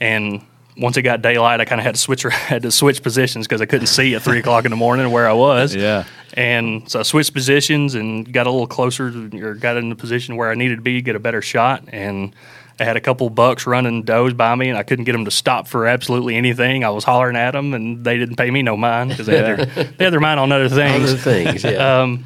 And 0.00 0.44
once 0.76 0.96
it 0.96 1.02
got 1.02 1.22
daylight, 1.22 1.60
I 1.60 1.64
kind 1.64 1.80
of 1.80 1.84
had 1.84 1.94
to 1.94 2.00
switch 2.00 2.22
had 2.30 2.62
to 2.62 2.70
switch 2.70 3.02
positions 3.02 3.46
because 3.46 3.60
I 3.60 3.66
couldn't 3.66 3.86
see 3.86 4.14
at 4.14 4.22
three 4.22 4.38
o'clock 4.40 4.64
in 4.64 4.70
the 4.70 4.76
morning 4.76 5.10
where 5.10 5.28
I 5.28 5.32
was. 5.32 5.74
Yeah. 5.74 6.04
And 6.36 6.90
so 6.90 7.00
I 7.00 7.02
switched 7.04 7.32
positions 7.32 7.94
and 7.94 8.30
got 8.32 8.46
a 8.48 8.50
little 8.50 8.66
closer, 8.66 9.10
to, 9.10 9.40
or 9.40 9.54
got 9.54 9.76
in 9.76 9.88
the 9.88 9.94
position 9.94 10.36
where 10.36 10.50
I 10.50 10.54
needed 10.54 10.76
to 10.76 10.82
be, 10.82 11.00
get 11.00 11.14
a 11.14 11.20
better 11.20 11.40
shot. 11.40 11.84
And 11.88 12.34
I 12.80 12.82
had 12.84 12.96
a 12.96 13.00
couple 13.00 13.30
bucks 13.30 13.68
running 13.68 14.02
does 14.02 14.34
by 14.34 14.52
me, 14.56 14.68
and 14.68 14.76
I 14.76 14.82
couldn't 14.82 15.04
get 15.04 15.12
them 15.12 15.26
to 15.26 15.30
stop 15.30 15.68
for 15.68 15.86
absolutely 15.86 16.34
anything. 16.34 16.82
I 16.82 16.90
was 16.90 17.04
hollering 17.04 17.36
at 17.36 17.52
them, 17.52 17.72
and 17.72 18.04
they 18.04 18.18
didn't 18.18 18.34
pay 18.34 18.50
me 18.50 18.62
no 18.62 18.76
mind 18.76 19.10
because 19.10 19.26
they, 19.26 19.36
had 19.36 19.58
their- 19.58 19.84
they 19.84 20.04
had 20.04 20.12
their 20.12 20.18
mind 20.18 20.40
on 20.40 20.50
other 20.50 20.68
things. 20.68 21.12
other 21.12 21.16
things. 21.18 21.62
Yeah. 21.62 22.00
Um, 22.02 22.24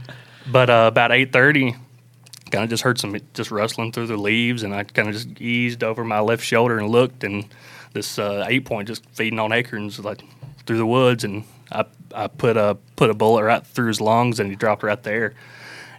but 0.51 0.71
uh, 0.71 0.87
about 0.91 1.13
eight 1.13 1.31
thirty, 1.31 1.73
kind 2.51 2.65
of 2.65 2.71
just 2.71 2.83
heard 2.83 2.99
some 2.99 3.15
just 3.35 3.51
rustling 3.51 3.93
through 3.93 4.07
the 4.07 4.17
leaves, 4.17 4.63
and 4.63 4.75
I 4.75 4.85
kind 4.85 5.09
of 5.09 5.15
just 5.15 5.39
eased 5.39 5.85
over 5.85 6.03
my 6.03 6.21
left 6.21 6.43
shoulder 6.43 6.79
and 6.79 6.89
looked, 6.89 7.23
and 7.25 7.45
this 7.93 8.19
uh, 8.19 8.45
eight 8.49 8.65
point 8.65 8.89
just 8.89 9.05
feeding 9.11 9.39
on 9.39 9.53
acorns 9.53 9.99
like 10.01 10.23
through 10.67 10.79
the 10.79 10.87
woods, 10.87 11.25
and 11.25 11.45
I 11.73 11.85
I 12.15 12.29
put 12.29 12.57
a 12.57 12.77
put 12.97 13.11
a 13.11 13.15
bullet 13.15 13.45
right 13.45 13.67
through 13.67 13.89
his 13.89 14.01
lungs, 14.01 14.41
and 14.41 14.51
he 14.51 14.57
dropped 14.57 14.83
right 14.83 15.03
there, 15.03 15.35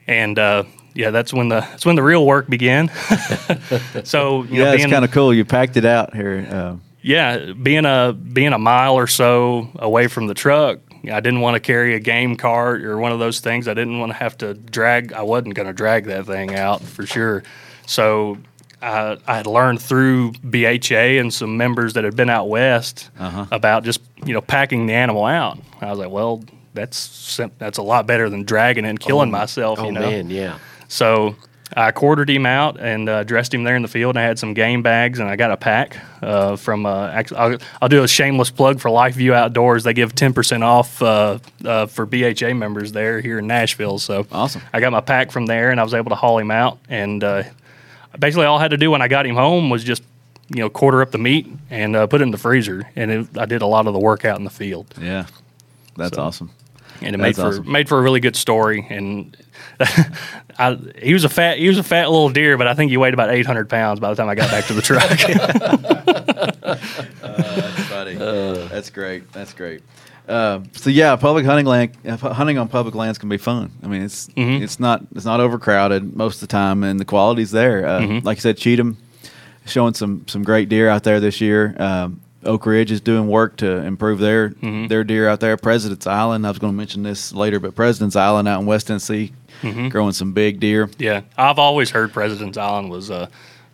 and. 0.08 0.38
Uh, 0.39 0.63
yeah, 0.95 1.12
that's 1.12 1.32
when 1.32 1.49
the 1.49 1.62
that's 1.62 1.86
when 1.86 1.95
the 1.95 2.04
real 2.04 2.25
work 2.25 2.49
began. 2.49 2.89
so 4.04 4.43
you 4.43 4.60
Yeah, 4.60 4.65
know, 4.65 4.73
it's 4.73 4.84
kind 4.91 5.06
of 5.06 5.12
cool. 5.12 5.34
You 5.34 5.45
packed 5.45 5.78
it 5.78 5.86
out 5.86 6.15
here. 6.15 6.47
Uh, 6.49 6.75
yeah, 7.02 7.54
being 7.54 7.86
a 7.86 8.12
being 8.12 8.54
a 8.54 8.60
mile 8.60 8.95
or 8.95 9.08
so 9.08 9.69
away 9.75 10.08
from 10.08 10.28
the 10.28 10.34
truck, 10.34 10.80
I 11.10 11.19
didn't 11.21 11.41
want 11.41 11.56
to 11.56 11.60
carry 11.60 11.95
a 11.95 11.99
game 11.99 12.36
cart 12.36 12.84
or 12.84 12.97
one 12.97 13.12
of 13.12 13.19
those 13.19 13.39
things. 13.39 13.67
I 13.67 13.75
didn't 13.75 13.99
want 13.99 14.12
to 14.12 14.17
have 14.17 14.38
to 14.39 14.56
drag. 14.56 15.13
I 15.13 15.21
wasn't 15.21 15.54
going 15.54 15.67
to 15.67 15.73
drag 15.73 16.06
that 16.06 16.25
thing 16.25 16.56
out 16.56 16.82
for 16.82 17.06
sure. 17.06 17.43
So 17.86 18.38
I, 18.82 19.18
I 19.28 19.38
had 19.38 19.48
learned 19.48 19.82
through 19.82 20.32
BHA 20.44 21.20
and 21.20 21.34
some 21.34 21.58
members 21.58 21.94
that 21.94 22.04
had 22.04 22.15
been 22.15 22.30
out 22.30 22.48
west 22.50 23.10
Uh-huh. 23.20 23.46
about 23.52 23.84
just 23.84 24.02
you 24.26 24.34
know 24.34 24.42
packing 24.42 24.86
the 24.86 24.94
animal 24.94 25.26
out. 25.26 25.58
I 25.82 25.89
was 25.89 26.00
like, 26.00 26.10
well, 26.12 26.44
that's 26.74 27.39
that's 27.58 27.78
a 27.78 27.84
lot 27.84 28.08
better 28.08 28.30
than 28.30 28.44
dragging 28.44 28.86
and 28.86 29.00
killing 29.00 29.32
myself. 29.32 29.80
oh 29.80 29.86
you 29.86 29.92
know? 29.92 30.02
man, 30.02 30.30
yeah. 30.30 30.60
So 30.88 31.36
I 31.76 31.92
quartered 31.92 32.30
him 32.30 32.46
out 32.48 32.80
and 32.80 33.08
uh, 33.08 33.24
dressed 33.24 33.54
him 33.54 33.63
there 33.63 33.76
in 33.76 33.84
the 33.84 33.88
field. 33.88 34.15
And 34.15 34.20
I 34.20 34.24
had 34.24 34.39
some 34.39 34.56
game 34.56 34.82
bags 34.82 35.20
and 35.20 35.30
I 35.30 35.36
got 35.36 35.52
a 35.52 35.58
pack 35.58 35.98
uh, 36.24 36.56
from. 36.56 36.86
Uh, 36.86 37.24
I'll, 37.36 37.58
I'll 37.82 37.89
do 37.89 38.02
a 38.04 38.08
shameless 38.08 38.50
plug 38.50 38.80
for 38.80 38.89
LifeView 38.89 39.34
Outdoors. 39.34 39.84
They 39.84 39.94
give 39.94 40.15
ten 40.15 40.34
percent 40.34 40.63
off 40.63 41.02
uh, 41.02 41.38
uh, 41.63 41.86
for 41.86 42.06
BHA 42.08 42.54
members 42.56 42.92
there 42.92 43.20
here 43.22 43.38
in 43.39 43.46
Nashville. 43.48 44.00
So 44.00 44.26
Awesome. 44.32 44.62
I 44.74 44.80
got 44.80 44.92
my 44.92 45.02
pack 45.02 45.32
from 45.32 45.46
there 45.46 45.70
and 45.70 45.80
I 45.80 45.84
was 45.84 45.94
able 45.94 46.10
to 46.10 46.15
haul 46.15 46.39
him 46.39 46.50
out. 46.50 46.80
And 46.89 47.24
uh, 47.24 47.44
basically, 48.17 48.45
all 48.45 48.58
I 48.58 48.62
had 48.62 48.72
to 48.72 48.78
do 48.78 48.89
when 48.91 49.02
I 49.02 49.08
got 49.08 49.26
him 49.26 49.36
home 49.36 49.69
was 49.69 49.84
just 49.84 50.04
you 50.50 50.60
know 50.62 50.69
quarter 50.69 51.02
up 51.02 51.12
the 51.12 51.17
meat 51.19 51.48
and 51.69 51.95
uh, 51.95 52.08
put 52.08 52.22
it 52.22 52.24
in 52.24 52.32
the 52.32 52.38
freezer. 52.38 52.89
And 52.95 53.12
it, 53.12 53.38
I 53.38 53.45
did 53.45 53.62
a 53.62 53.67
lot 53.67 53.86
of 53.88 53.93
the 53.93 54.00
work 54.00 54.26
out 54.26 54.38
in 54.39 54.43
the 54.45 54.50
field 54.50 54.93
yeah, 55.00 55.26
that's 55.95 56.15
So- 56.15 56.24
awesome. 56.24 56.50
and 57.02 57.13
it 57.15 57.17
made 57.19 57.36
for 57.36 57.43
awesome. 57.48 57.72
made 57.72 57.88
for 57.88 58.00
a 58.00 58.02
really 58.02 58.19
good 58.19 58.36
story. 58.36 58.86
And 58.89 59.36
I, 60.60 60.78
he 61.02 61.13
was 61.13 61.24
a 61.24 61.30
fat 61.30 61.58
he 61.60 61.67
was 61.67 61.78
a 61.78 61.84
fat 61.84 62.10
little 62.10 62.30
deer, 62.30 62.58
but 62.58 62.67
I 62.67 62.74
think 62.74 62.89
he 62.91 62.98
weighed 62.98 63.13
about 63.13 63.30
eight 63.32 63.45
hundred 63.45 63.69
pounds 63.69 64.00
by 64.00 64.10
the 64.10 64.15
time 64.15 64.28
I 64.30 64.36
got 64.36 64.50
back 64.50 64.65
to 64.65 64.74
the 64.74 64.82
truck. 64.82 65.10
That's 67.22 67.80
funny. 67.88 68.15
That's 68.15 68.89
great. 68.89 69.32
That's 69.32 69.54
great. 69.54 69.82
Uh, 70.30 70.62
so 70.74 70.89
yeah, 70.89 71.15
public 71.15 71.46
hunting 71.46 71.65
land, 71.65 71.92
uh, 72.08 72.15
hunting 72.18 72.58
on 72.60 72.68
public 72.68 72.94
lands 72.96 73.18
can 73.18 73.30
be 73.30 73.38
fun. 73.38 73.72
I 73.84 73.88
mean, 73.88 74.04
it's 74.04 74.30
it's 74.36 74.80
not 74.80 75.02
it's 75.15 75.26
not 75.26 75.39
overcrowded 75.39 76.15
most 76.15 76.36
of 76.36 76.42
the 76.42 76.48
time, 76.52 76.84
and 76.84 77.00
the 77.00 77.06
quality's 77.06 77.52
there. 77.52 77.86
Uh, 77.88 78.20
Like 78.24 78.38
you 78.38 78.42
said, 78.42 78.58
Cheatham 78.58 78.98
showing 79.65 79.94
some 79.96 80.24
some 80.28 80.44
great 80.44 80.70
deer 80.70 80.88
out 80.89 81.04
there 81.04 81.20
this 81.20 81.42
year. 81.42 81.76
Um, 81.80 82.22
Oak 82.46 82.65
Ridge 82.65 82.92
is 82.92 83.02
doing 83.02 83.28
work 83.28 83.58
to 83.58 83.78
improve 83.84 84.20
their 84.20 84.50
their 84.88 85.04
deer 85.04 85.28
out 85.28 85.39
there. 85.39 85.58
President's 85.58 86.08
Island, 86.08 86.46
I 86.46 86.50
was 86.50 86.60
going 86.60 86.74
to 86.74 86.78
mention 86.78 87.04
this 87.04 87.34
later, 87.34 87.60
but 87.60 87.76
President's 87.76 88.15
Island 88.15 88.48
out 88.48 88.62
in 88.62 88.65
West 88.68 88.88
Tennessee, 88.88 89.34
growing 89.89 90.13
some 90.13 90.32
big 90.34 90.60
deer. 90.60 90.89
Yeah, 91.00 91.22
I've 91.38 91.60
always 91.60 91.89
heard 91.92 92.13
President's 92.13 92.58
Island 92.58 92.89
was 92.92 93.10
uh, 93.12 93.28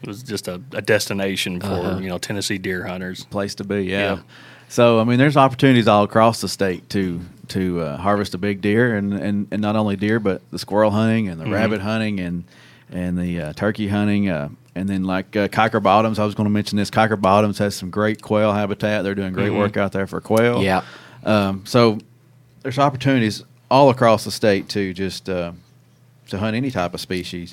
was 0.06 0.24
just 0.24 0.48
a, 0.48 0.62
a 0.72 0.82
destination 0.82 1.60
for 1.60 1.68
Uh-huh. 1.68 2.00
you 2.00 2.10
know 2.10 2.18
Tennessee 2.18 2.58
deer 2.58 2.88
hunters. 2.88 3.26
place 3.26 3.54
to 3.56 3.64
be. 3.64 3.84
Yeah. 3.84 4.16
Yeah. 4.16 4.20
So 4.70 5.00
I 5.00 5.04
mean, 5.04 5.18
there's 5.20 5.38
opportunities 5.38 5.88
all 5.88 6.04
across 6.04 6.42
the 6.42 6.48
state 6.50 6.90
to 6.92 7.22
to 7.50 7.82
uh, 7.82 7.98
harvest 7.98 8.34
a 8.34 8.38
big 8.40 8.60
deer, 8.62 8.96
and, 8.96 9.14
and, 9.14 9.48
and 9.52 9.62
not 9.62 9.76
only 9.76 9.96
deer, 9.96 10.20
but 10.20 10.42
the 10.52 10.58
squirrel 10.58 10.90
hunting 10.92 11.30
and 11.30 11.40
the 11.40 11.46
rabbit 11.46 11.82
hunting 11.82 12.20
and 12.20 12.44
and 12.92 13.18
the 13.18 13.40
uh, 13.42 13.54
turkey 13.54 13.88
hunting, 13.88 14.30
uh, 14.30 14.50
and 14.76 14.90
then 14.90 15.04
like 15.04 15.36
uh, 15.36 15.48
Kyker 15.48 15.82
Bottoms. 15.82 16.20
I 16.20 16.26
was 16.26 16.36
going 16.36 16.46
to 16.46 16.52
mention 16.52 16.78
this. 16.78 16.90
Kyker 16.90 17.20
Bottoms 17.20 17.58
has 17.60 17.76
some 17.76 17.90
great 17.90 18.22
quail 18.22 18.52
habitat. 18.54 19.04
They're 19.04 19.16
doing 19.16 19.34
great 19.34 19.52
work 19.52 19.78
out 19.78 19.92
there 19.92 20.08
for 20.08 20.22
quail. 20.22 20.62
Yeah. 20.64 20.84
Um, 21.24 21.64
so 21.66 22.00
there's 22.62 22.78
opportunities 22.80 23.44
all 23.70 23.90
across 23.90 24.24
the 24.24 24.32
state 24.32 24.70
to 24.70 24.94
just 24.94 25.30
uh, 25.30 25.52
to 26.30 26.38
hunt 26.40 26.56
any 26.56 26.72
type 26.72 26.94
of 26.94 27.02
species, 27.02 27.52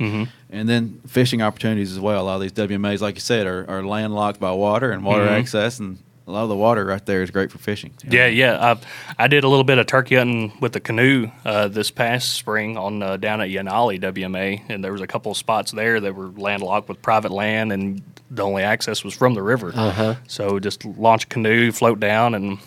and 0.51 0.69
then 0.69 1.01
fishing 1.07 1.43
opportunities 1.43 1.93
as 1.93 2.01
well. 2.01 2.23
A 2.23 2.25
lot 2.25 2.35
of 2.37 2.41
these 2.43 2.53
WMAs, 2.53 3.01
like 3.01 3.15
you 3.17 3.21
said, 3.21 3.47
are, 3.47 3.69
are 3.69 3.83
landlocked 3.85 4.41
by 4.41 4.53
water 4.53 4.91
and 4.93 5.05
water 5.05 5.25
access, 5.29 5.79
and 5.79 5.99
a 6.27 6.31
lot 6.31 6.43
of 6.45 6.49
the 6.49 6.57
water 6.57 6.85
right 6.85 7.05
there 7.05 7.23
is 7.23 7.31
great 7.31 7.51
for 7.51 7.59
fishing. 7.59 7.93
Yeah, 8.09 8.27
yeah. 8.27 8.75
I 9.19 9.25
I 9.25 9.29
did 9.29 9.45
a 9.45 9.49
little 9.49 9.65
bit 9.65 9.79
of 9.79 9.87
turkey 9.87 10.17
hunting 10.17 10.53
with 10.61 10.73
the 10.73 10.81
canoe 10.81 11.31
uh, 11.45 11.69
this 11.69 11.91
past 11.91 12.35
spring 12.35 12.77
on 12.77 13.03
uh, 13.03 13.17
down 13.17 13.41
at 13.41 13.49
Yanahli 13.49 14.01
WMA, 14.01 14.63
and 14.69 14.85
there 14.85 14.93
was 14.93 15.01
a 15.01 15.07
couple 15.07 15.33
of 15.33 15.39
spots 15.39 15.73
there 15.73 16.01
that 16.01 16.15
were 16.15 16.29
landlocked 16.29 16.89
with 16.89 17.03
private 17.03 17.33
land, 17.33 17.73
and 17.73 18.03
the 18.31 18.43
only 18.43 18.63
access 18.63 19.03
was 19.03 19.15
from 19.15 19.35
the 19.35 19.43
river. 19.43 19.73
Uh-huh. 19.75 20.15
So 20.29 20.59
just 20.59 20.85
launch 20.85 21.25
a 21.25 21.27
canoe, 21.27 21.73
float 21.73 21.99
down, 21.99 22.35
and 22.35 22.59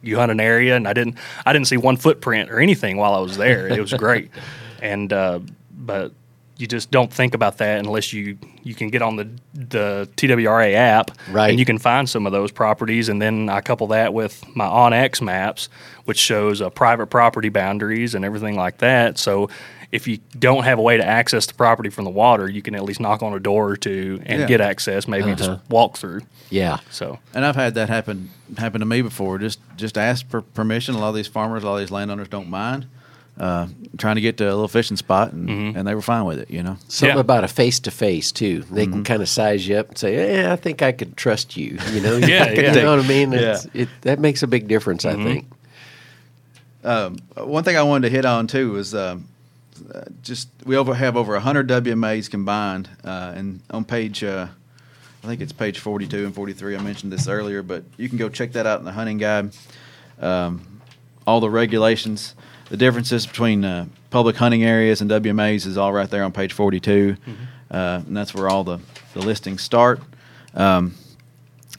you 0.00 0.16
hunt 0.16 0.30
an 0.30 0.40
area. 0.40 0.76
And 0.76 0.86
I 0.86 0.92
didn't 0.92 1.16
I 1.44 1.52
didn't 1.52 1.66
see 1.66 1.76
one 1.76 1.96
footprint 1.96 2.50
or 2.50 2.60
anything 2.60 2.96
while 2.96 3.14
I 3.14 3.20
was 3.20 3.36
there. 3.36 3.68
It 3.68 3.80
was 3.80 3.92
great, 3.92 4.30
and 4.80 5.12
uh, 5.12 5.40
but 5.70 6.12
you 6.58 6.66
just 6.66 6.90
don't 6.90 7.12
think 7.12 7.34
about 7.34 7.58
that 7.58 7.78
unless 7.78 8.12
you 8.12 8.38
you 8.62 8.74
can 8.74 8.88
get 8.90 9.02
on 9.02 9.16
the 9.16 9.28
the 9.54 10.08
TWRA 10.16 10.74
app, 10.74 11.10
Right. 11.30 11.50
And 11.50 11.58
you 11.58 11.64
can 11.64 11.78
find 11.78 12.08
some 12.08 12.26
of 12.26 12.32
those 12.32 12.52
properties, 12.52 13.08
and 13.08 13.20
then 13.20 13.48
I 13.48 13.60
couple 13.60 13.86
that 13.88 14.12
with 14.14 14.44
my 14.54 14.66
OnX 14.66 15.20
maps, 15.20 15.68
which 16.04 16.18
shows 16.18 16.60
uh, 16.60 16.70
private 16.70 17.06
property 17.08 17.48
boundaries 17.48 18.14
and 18.14 18.24
everything 18.24 18.56
like 18.56 18.78
that. 18.78 19.18
So 19.18 19.48
if 19.90 20.06
you 20.08 20.18
don't 20.38 20.64
have 20.64 20.78
a 20.78 20.82
way 20.82 20.96
to 20.96 21.04
access 21.04 21.44
the 21.46 21.52
property 21.54 21.90
from 21.90 22.04
the 22.04 22.10
water, 22.10 22.48
you 22.48 22.62
can 22.62 22.74
at 22.74 22.82
least 22.82 22.98
knock 23.00 23.22
on 23.22 23.34
a 23.34 23.40
door 23.40 23.68
or 23.68 23.76
two 23.76 24.22
and 24.24 24.40
Yeah. 24.40 24.46
get 24.46 24.60
access. 24.60 25.06
Maybe 25.06 25.34
just 25.34 25.50
walk 25.68 25.98
through. 25.98 26.20
Yeah. 26.50 26.78
So 26.90 27.18
And 27.34 27.44
I've 27.44 27.56
had 27.56 27.74
that 27.74 27.88
happen 27.88 28.30
happen 28.56 28.80
to 28.80 28.86
me 28.86 29.02
before. 29.02 29.38
Just 29.38 29.58
just 29.76 29.98
ask 29.98 30.26
for 30.28 30.40
permission. 30.42 30.94
A 30.94 30.98
lot 30.98 31.10
of 31.10 31.14
these 31.14 31.28
farmers, 31.28 31.62
a 31.62 31.66
lot 31.66 31.74
of 31.74 31.80
these 31.80 31.90
landowners 31.90 32.28
don't 32.28 32.48
mind 32.48 32.86
uh, 33.38 33.66
trying 33.98 34.16
to 34.16 34.20
get 34.20 34.36
to 34.38 34.44
a 34.44 34.52
little 34.52 34.68
fishing 34.68 34.96
spot, 34.96 35.32
and, 35.32 35.76
and 35.76 35.86
they 35.88 35.94
were 35.94 36.02
fine 36.02 36.24
with 36.24 36.38
it. 36.38 36.50
You 36.50 36.62
know. 36.62 36.76
Something 36.88 37.16
Yeah. 37.16 37.20
about 37.20 37.44
a 37.44 37.48
face 37.48 37.80
to 37.80 37.90
face 37.90 38.30
too. 38.32 38.60
They 38.70 38.84
Mm-hmm. 38.84 38.92
can 38.92 39.04
kind 39.04 39.22
of 39.22 39.28
size 39.28 39.66
you 39.66 39.76
up 39.76 39.88
and 39.88 39.98
say, 39.98 40.40
"Yeah, 40.42 40.52
I 40.52 40.56
think 40.56 40.82
I 40.82 40.92
could 40.92 41.16
trust 41.16 41.56
you." 41.56 41.78
You 41.92 42.00
know, 42.00 42.16
Yeah, 42.26 42.50
you 42.52 42.62
yeah. 42.62 42.72
know 42.74 42.96
what 42.96 43.04
I 43.04 43.08
mean. 43.08 43.32
Yeah. 43.32 43.38
It's, 43.54 43.66
it, 43.74 43.88
that 44.02 44.18
makes 44.20 44.42
a 44.42 44.46
big 44.46 44.68
difference, 44.68 45.04
I 45.04 45.14
think. 45.14 45.46
Um, 46.84 47.16
one 47.36 47.62
thing 47.64 47.76
I 47.76 47.82
wanted 47.82 48.08
to 48.08 48.14
hit 48.14 48.24
on 48.24 48.46
too 48.48 48.76
is 48.76 48.94
um, 48.94 49.26
uh, 49.94 50.02
just 50.22 50.48
we 50.64 50.76
over 50.76 50.94
have 50.94 51.16
over 51.16 51.38
hundred 51.38 51.68
WMAs 51.68 52.28
combined, 52.30 52.88
uh, 53.04 53.32
and 53.36 53.60
on 53.70 53.84
page 53.84 54.24
uh, 54.24 54.48
I 55.22 55.26
think 55.26 55.40
it's 55.40 55.52
page 55.52 55.78
forty 55.78 56.06
two 56.08 56.24
and 56.26 56.34
forty 56.34 56.52
three. 56.52 56.76
I 56.76 56.80
mentioned 56.82 57.12
this 57.12 57.28
earlier, 57.28 57.62
but 57.62 57.84
you 57.96 58.08
can 58.08 58.18
go 58.18 58.28
check 58.28 58.52
that 58.52 58.66
out 58.66 58.80
in 58.80 58.84
the 58.84 58.92
hunting 58.92 59.18
guide. 59.18 59.52
Um, 60.20 60.80
all 61.26 61.38
the 61.40 61.50
regulations, 61.50 62.34
the 62.72 62.78
differences 62.78 63.26
between 63.26 63.66
uh, 63.66 63.84
public 64.08 64.34
hunting 64.36 64.64
areas 64.64 65.02
and 65.02 65.10
WMAs 65.10 65.66
is 65.66 65.76
all 65.76 65.92
right 65.92 66.08
there 66.08 66.24
on 66.24 66.32
page 66.32 66.54
forty 66.54 66.80
uh, 66.80 68.00
and 68.06 68.16
that's 68.16 68.34
where 68.34 68.48
all 68.48 68.64
the 68.64 68.78
the 69.12 69.20
listings 69.20 69.60
start. 69.60 70.00
Um, 70.54 70.94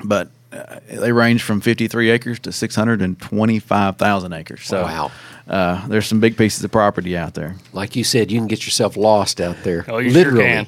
but 0.04 0.30
uh, 0.52 0.80
they 0.88 1.12
range 1.12 1.42
from 1.42 1.62
53 1.62 2.12
acres 2.12 2.40
to 2.42 2.52
625,000 2.52 4.34
acres. 4.34 4.62
So 4.68 4.84
Wow. 4.84 5.12
uh, 5.48 5.88
there's 5.88 6.06
some 6.06 6.20
big 6.20 6.38
pieces 6.38 6.64
of 6.64 6.72
property 6.72 7.18
out 7.18 7.34
there. 7.34 7.56
Like 7.74 7.96
you 7.96 8.04
said, 8.04 8.32
you 8.32 8.38
can 8.40 8.48
get 8.48 8.66
yourself 8.66 8.96
lost 8.96 9.42
out 9.42 9.58
there. 9.64 9.84
Oh, 9.88 9.98
you 9.98 10.12
sure 10.12 10.24
literally. 10.26 10.44
can. 10.44 10.68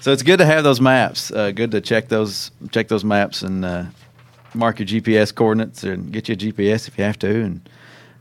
So 0.00 0.12
it's 0.12 0.22
good 0.22 0.38
to 0.38 0.46
have 0.46 0.64
those 0.64 0.80
maps. 0.80 1.30
Uh, 1.30 1.50
good 1.50 1.70
to 1.72 1.82
check 1.82 2.08
those 2.08 2.50
check 2.70 2.88
those 2.88 3.04
maps 3.04 3.42
and 3.42 3.62
uh, 3.64 3.84
mark 4.54 4.78
your 4.78 4.86
GPS 4.88 5.34
coordinates 5.34 5.84
and 5.84 6.10
get 6.12 6.28
you 6.30 6.34
a 6.34 6.38
GPS 6.38 6.88
if 6.88 6.96
you 6.96 7.04
have 7.04 7.18
to, 7.18 7.28
and 7.42 7.68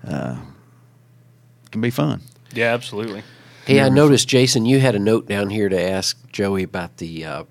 uh, 0.05 0.35
it 0.35 0.54
can 1.75 1.81
be 1.81 1.89
fun. 1.89 2.21
yeah, 2.53 2.73
absolutely. 2.73 3.21
Hey, 3.65 3.81
I 3.81 3.89
noticed, 3.89 4.27
Jason, 4.27 4.65
you 4.65 4.79
had 4.79 4.95
a 4.95 4.99
note 4.99 5.27
down 5.27 5.49
here 5.49 5.67
to 5.69 5.81
ask 5.81 6.17
Joey 6.31 6.63
about 6.63 6.97
the 6.97 7.25
uh, 7.25 7.43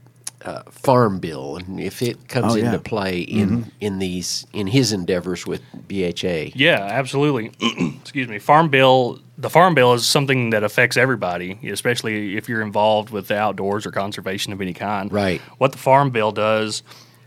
uh, 0.42 0.62
farm 0.70 1.18
bill 1.18 1.56
and 1.56 1.78
if 1.80 2.00
it 2.02 2.28
comes 2.28 2.52
Oh, 2.54 2.56
yeah. 2.56 2.66
into 2.66 2.78
play 2.78 3.20
in 3.20 3.70
in 3.80 3.98
these 3.98 4.46
in 4.52 4.68
his 4.68 4.92
endeavors 4.92 5.44
with 5.46 5.60
BHA. 5.88 6.52
Yeah, 6.54 6.78
absolutely. 6.90 7.50
Excuse 8.00 8.28
me. 8.28 8.38
Farm 8.38 8.68
bill. 8.68 9.18
The 9.37 9.50
farm 9.50 9.74
bill 9.74 9.92
is 9.94 10.06
something 10.06 10.50
that 10.50 10.62
affects 10.62 10.96
everybody, 10.96 11.58
especially 11.68 12.37
if 12.37 12.48
you're 12.48 12.62
involved 12.62 13.10
with 13.10 13.26
the 13.28 13.37
outdoors 13.37 13.84
or 13.84 13.90
conservation 13.90 14.52
of 14.52 14.60
any 14.60 14.72
kind. 14.72 15.12
Right. 15.12 15.40
What 15.58 15.72
the 15.72 15.78
farm 15.78 16.10
bill 16.10 16.30
does 16.30 16.82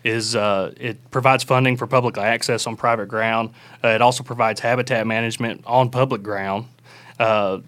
is 0.06 0.34
uh, 0.36 0.72
it 0.80 1.12
provides 1.12 1.44
funding 1.44 1.76
for 1.76 1.86
public 1.88 2.18
access 2.18 2.66
on 2.66 2.78
private 2.78 3.08
ground. 3.08 3.50
Uh, 3.84 3.90
it 3.90 4.02
also 4.02 4.24
provides 4.24 4.62
habitat 4.62 5.06
management 5.06 5.62
on 5.66 5.90
public 5.90 6.24
ground. 6.24 6.68
Uh, 7.20 7.60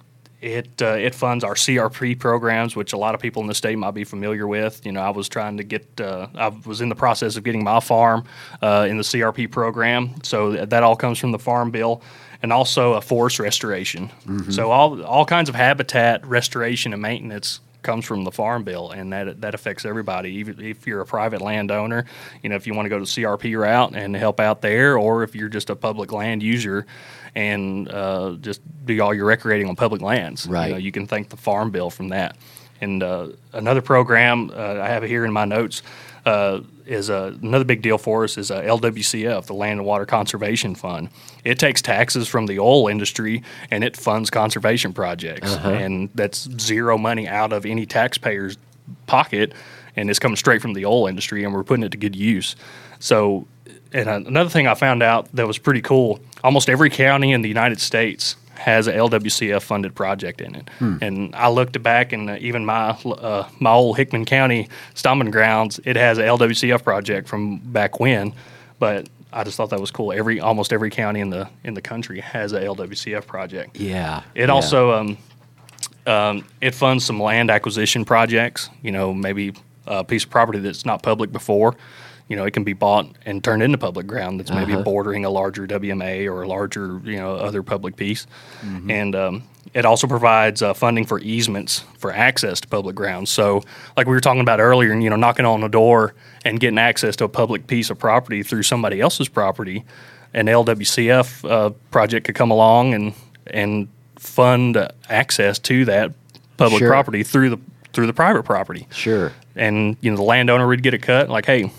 it 0.41 0.81
uh, 0.81 0.91
it 0.91 1.13
funds 1.13 1.43
our 1.43 1.53
CRP 1.53 2.17
programs, 2.17 2.75
which 2.75 2.93
a 2.93 2.97
lot 2.97 3.13
of 3.13 3.19
people 3.19 3.41
in 3.41 3.47
the 3.47 3.53
state 3.53 3.77
might 3.77 3.91
be 3.91 4.05
familiar 4.05 4.47
with. 4.47 4.85
You 4.85 4.93
know, 4.93 5.01
I 5.01 5.09
was 5.09 5.27
trying 5.27 5.57
to 5.57 5.63
get, 5.63 5.85
uh, 5.99 6.27
I 6.33 6.47
was 6.47 6.79
in 6.79 6.87
the 6.87 6.95
process 6.95 7.35
of 7.35 7.43
getting 7.43 7.61
my 7.63 7.81
farm 7.81 8.23
uh, 8.61 8.87
in 8.89 8.95
the 8.95 9.03
CRP 9.03 9.51
program, 9.51 10.15
so 10.23 10.65
that 10.65 10.81
all 10.81 10.95
comes 10.95 11.19
from 11.19 11.33
the 11.33 11.39
farm 11.39 11.71
bill, 11.71 12.01
and 12.41 12.53
also 12.53 12.93
a 12.93 13.01
forest 13.01 13.37
restoration. 13.39 14.09
So 14.53 14.71
all 14.71 15.03
all 15.03 15.25
kinds 15.25 15.49
of 15.49 15.55
habitat 15.55 16.25
restoration 16.25 16.93
and 16.93 17.01
maintenance 17.01 17.59
comes 17.81 18.05
from 18.05 18.23
the 18.23 18.31
farm 18.31 18.63
bill, 18.63 18.91
and 18.91 19.11
that 19.13 19.41
that 19.41 19.53
affects 19.53 19.85
everybody. 19.85 20.31
Even 20.31 20.59
if 20.63 20.85
you're 20.85 21.01
a 21.01 21.05
private 21.05 21.41
landowner, 21.41 22.05
you 22.43 22.49
know, 22.49 22.55
if 22.55 22.67
you 22.67 22.73
want 22.73 22.85
to 22.85 22.89
go 22.89 22.99
the 22.99 23.05
CRP 23.05 23.57
route 23.59 23.95
and 23.95 24.15
help 24.15 24.39
out 24.39 24.61
there, 24.61 24.97
or 24.97 25.23
if 25.23 25.35
you're 25.35 25.49
just 25.49 25.69
a 25.69 25.75
public 25.75 26.11
land 26.11 26.43
user 26.43 26.85
and 27.35 27.89
uh, 27.89 28.35
just 28.41 28.61
do 28.85 28.99
all 29.01 29.13
your 29.13 29.25
recreating 29.25 29.67
on 29.69 29.75
public 29.75 30.01
lands, 30.01 30.47
Right. 30.47 30.67
You, 30.67 30.71
know, 30.73 30.77
you 30.79 30.91
can 30.91 31.07
thank 31.07 31.29
the 31.29 31.37
farm 31.37 31.71
bill 31.71 31.89
from 31.89 32.09
that. 32.09 32.35
And 32.81 33.03
uh, 33.03 33.29
another 33.53 33.81
program 33.81 34.51
uh, 34.51 34.79
I 34.81 34.87
have 34.87 35.03
here 35.03 35.25
in 35.25 35.33
my 35.33 35.45
notes 35.45 35.81
uh, 36.29 36.61
is 36.85 37.09
uh, 37.09 37.35
another 37.41 37.63
big 37.63 37.81
deal 37.81 37.97
for 37.97 38.23
us 38.23 38.37
is 38.37 38.51
uh, 38.51 38.61
LWCF, 38.61 39.45
the 39.45 39.53
Land 39.53 39.79
and 39.79 39.85
Water 39.85 40.05
Conservation 40.05 40.75
Fund. 40.75 41.09
It 41.43 41.57
takes 41.57 41.81
taxes 41.81 42.27
from 42.27 42.45
the 42.45 42.59
oil 42.59 42.87
industry 42.87 43.43
and 43.71 43.83
it 43.83 43.97
funds 43.97 44.29
conservation 44.29 44.93
projects, 44.93 45.55
and 45.55 46.09
that's 46.13 46.47
zero 46.59 46.97
money 46.97 47.27
out 47.27 47.51
of 47.51 47.65
any 47.65 47.85
taxpayer's 47.85 48.57
pocket, 49.07 49.53
and 49.95 50.09
it's 50.09 50.19
coming 50.19 50.35
straight 50.35 50.61
from 50.61 50.73
the 50.73 50.85
oil 50.85 51.07
industry, 51.07 51.43
and 51.43 51.53
we're 51.53 51.63
putting 51.63 51.83
it 51.83 51.91
to 51.91 51.97
good 51.97 52.15
use. 52.15 52.55
So, 52.99 53.47
and 53.91 54.07
another 54.07 54.49
thing 54.49 54.67
I 54.67 54.75
found 54.75 55.01
out 55.01 55.29
that 55.33 55.47
was 55.47 55.57
pretty 55.57 55.81
cool: 55.81 56.19
almost 56.43 56.69
every 56.69 56.91
county 56.91 57.31
in 57.31 57.41
the 57.41 57.49
United 57.49 57.79
States 57.79 58.35
has 58.59 58.87
a 58.87 58.93
LWCF 58.93 59.61
funded 59.61 59.95
project 59.95 60.41
in 60.41 60.53
it. 60.55 60.69
And 61.01 61.33
I 61.35 61.49
looked 61.49 61.81
back, 61.81 62.13
and 62.13 62.29
uh, 62.29 62.37
even 62.39 62.65
my 62.65 62.89
uh, 62.89 63.47
my 63.59 63.71
old 63.71 63.97
Hickman 63.97 64.25
County 64.25 64.69
stomping 64.93 65.31
grounds, 65.31 65.79
it 65.85 65.95
has 65.95 66.17
a 66.17 66.23
LWCF 66.23 66.83
project 66.83 67.27
from 67.27 67.57
back 67.57 67.99
when. 67.99 68.33
But 68.77 69.07
I 69.31 69.43
just 69.43 69.57
thought 69.57 69.69
that 69.69 69.79
was 69.79 69.91
cool. 69.91 70.11
Every 70.11 70.39
almost 70.39 70.73
every 70.73 70.89
county 70.89 71.19
in 71.19 71.29
the 71.29 71.49
in 71.63 71.73
the 71.73 71.81
country 71.81 72.19
has 72.19 72.53
a 72.53 72.61
LWCF 72.61 73.25
project. 73.25 73.77
Yeah. 73.77 74.23
It 74.35 74.47
yeah. 74.47 74.53
also 74.53 74.91
um, 74.91 75.17
um, 76.05 76.45
it 76.61 76.75
funds 76.75 77.05
some 77.05 77.21
land 77.21 77.49
acquisition 77.49 78.05
projects. 78.05 78.69
You 78.81 78.91
know, 78.91 79.13
maybe 79.13 79.53
a 79.85 80.03
piece 80.03 80.23
of 80.23 80.29
property 80.29 80.59
that's 80.59 80.85
not 80.85 81.01
public 81.03 81.31
before. 81.31 81.75
You 82.29 82.35
know, 82.37 82.45
it 82.45 82.51
can 82.51 82.63
be 82.63 82.73
bought 82.73 83.07
and 83.25 83.43
turned 83.43 83.61
into 83.63 83.77
public 83.77 84.07
ground 84.07 84.39
that's 84.39 84.51
maybe 84.51 84.73
Uh-huh. 84.73 84.83
bordering 84.83 85.25
a 85.25 85.29
larger 85.29 85.65
WMA 85.67 86.27
or 86.27 86.43
a 86.43 86.47
larger, 86.47 87.01
you 87.03 87.17
know, 87.17 87.35
other 87.35 87.61
public 87.63 87.95
piece. 87.97 88.25
And 88.87 89.15
um, 89.15 89.43
it 89.73 89.83
also 89.83 90.05
provides 90.07 90.61
uh, 90.61 90.73
funding 90.73 91.05
for 91.05 91.19
easements 91.19 91.83
for 91.97 92.11
access 92.13 92.61
to 92.61 92.67
public 92.67 92.95
grounds. 92.95 93.29
So, 93.31 93.63
like 93.97 94.05
we 94.07 94.13
were 94.13 94.21
talking 94.21 94.41
about 94.41 94.59
earlier, 94.59 94.93
you 94.93 95.09
know, 95.09 95.15
knocking 95.15 95.45
on 95.45 95.61
the 95.61 95.67
door 95.69 96.13
and 96.45 96.59
getting 96.59 96.77
access 96.77 97.15
to 97.17 97.23
a 97.25 97.29
public 97.29 97.65
piece 97.67 97.89
of 97.89 97.97
property 97.99 98.43
through 98.43 98.63
somebody 98.63 99.01
else's 99.01 99.27
property, 99.27 99.83
an 100.33 100.45
LWCF 100.47 101.49
uh, 101.49 101.71
project 101.91 102.25
could 102.27 102.35
come 102.35 102.51
along 102.51 102.93
and 102.93 103.13
and 103.47 103.87
fund 104.17 104.77
uh, 104.77 104.89
access 105.09 105.57
to 105.59 105.85
that 105.85 106.11
public 106.57 106.79
Sure. 106.79 106.89
property 106.89 107.23
through 107.23 107.49
the 107.49 107.57
through 107.93 108.05
the 108.05 108.13
private 108.13 108.43
property 108.43 108.85
Sure. 108.91 109.31
and 109.55 109.97
you 110.01 110.11
know 110.11 110.17
the 110.17 110.21
landowner 110.23 110.67
would 110.67 110.83
get 110.83 110.93
a 110.93 110.99
cut. 110.99 111.27
Like, 111.29 111.45
hey, 111.47 111.71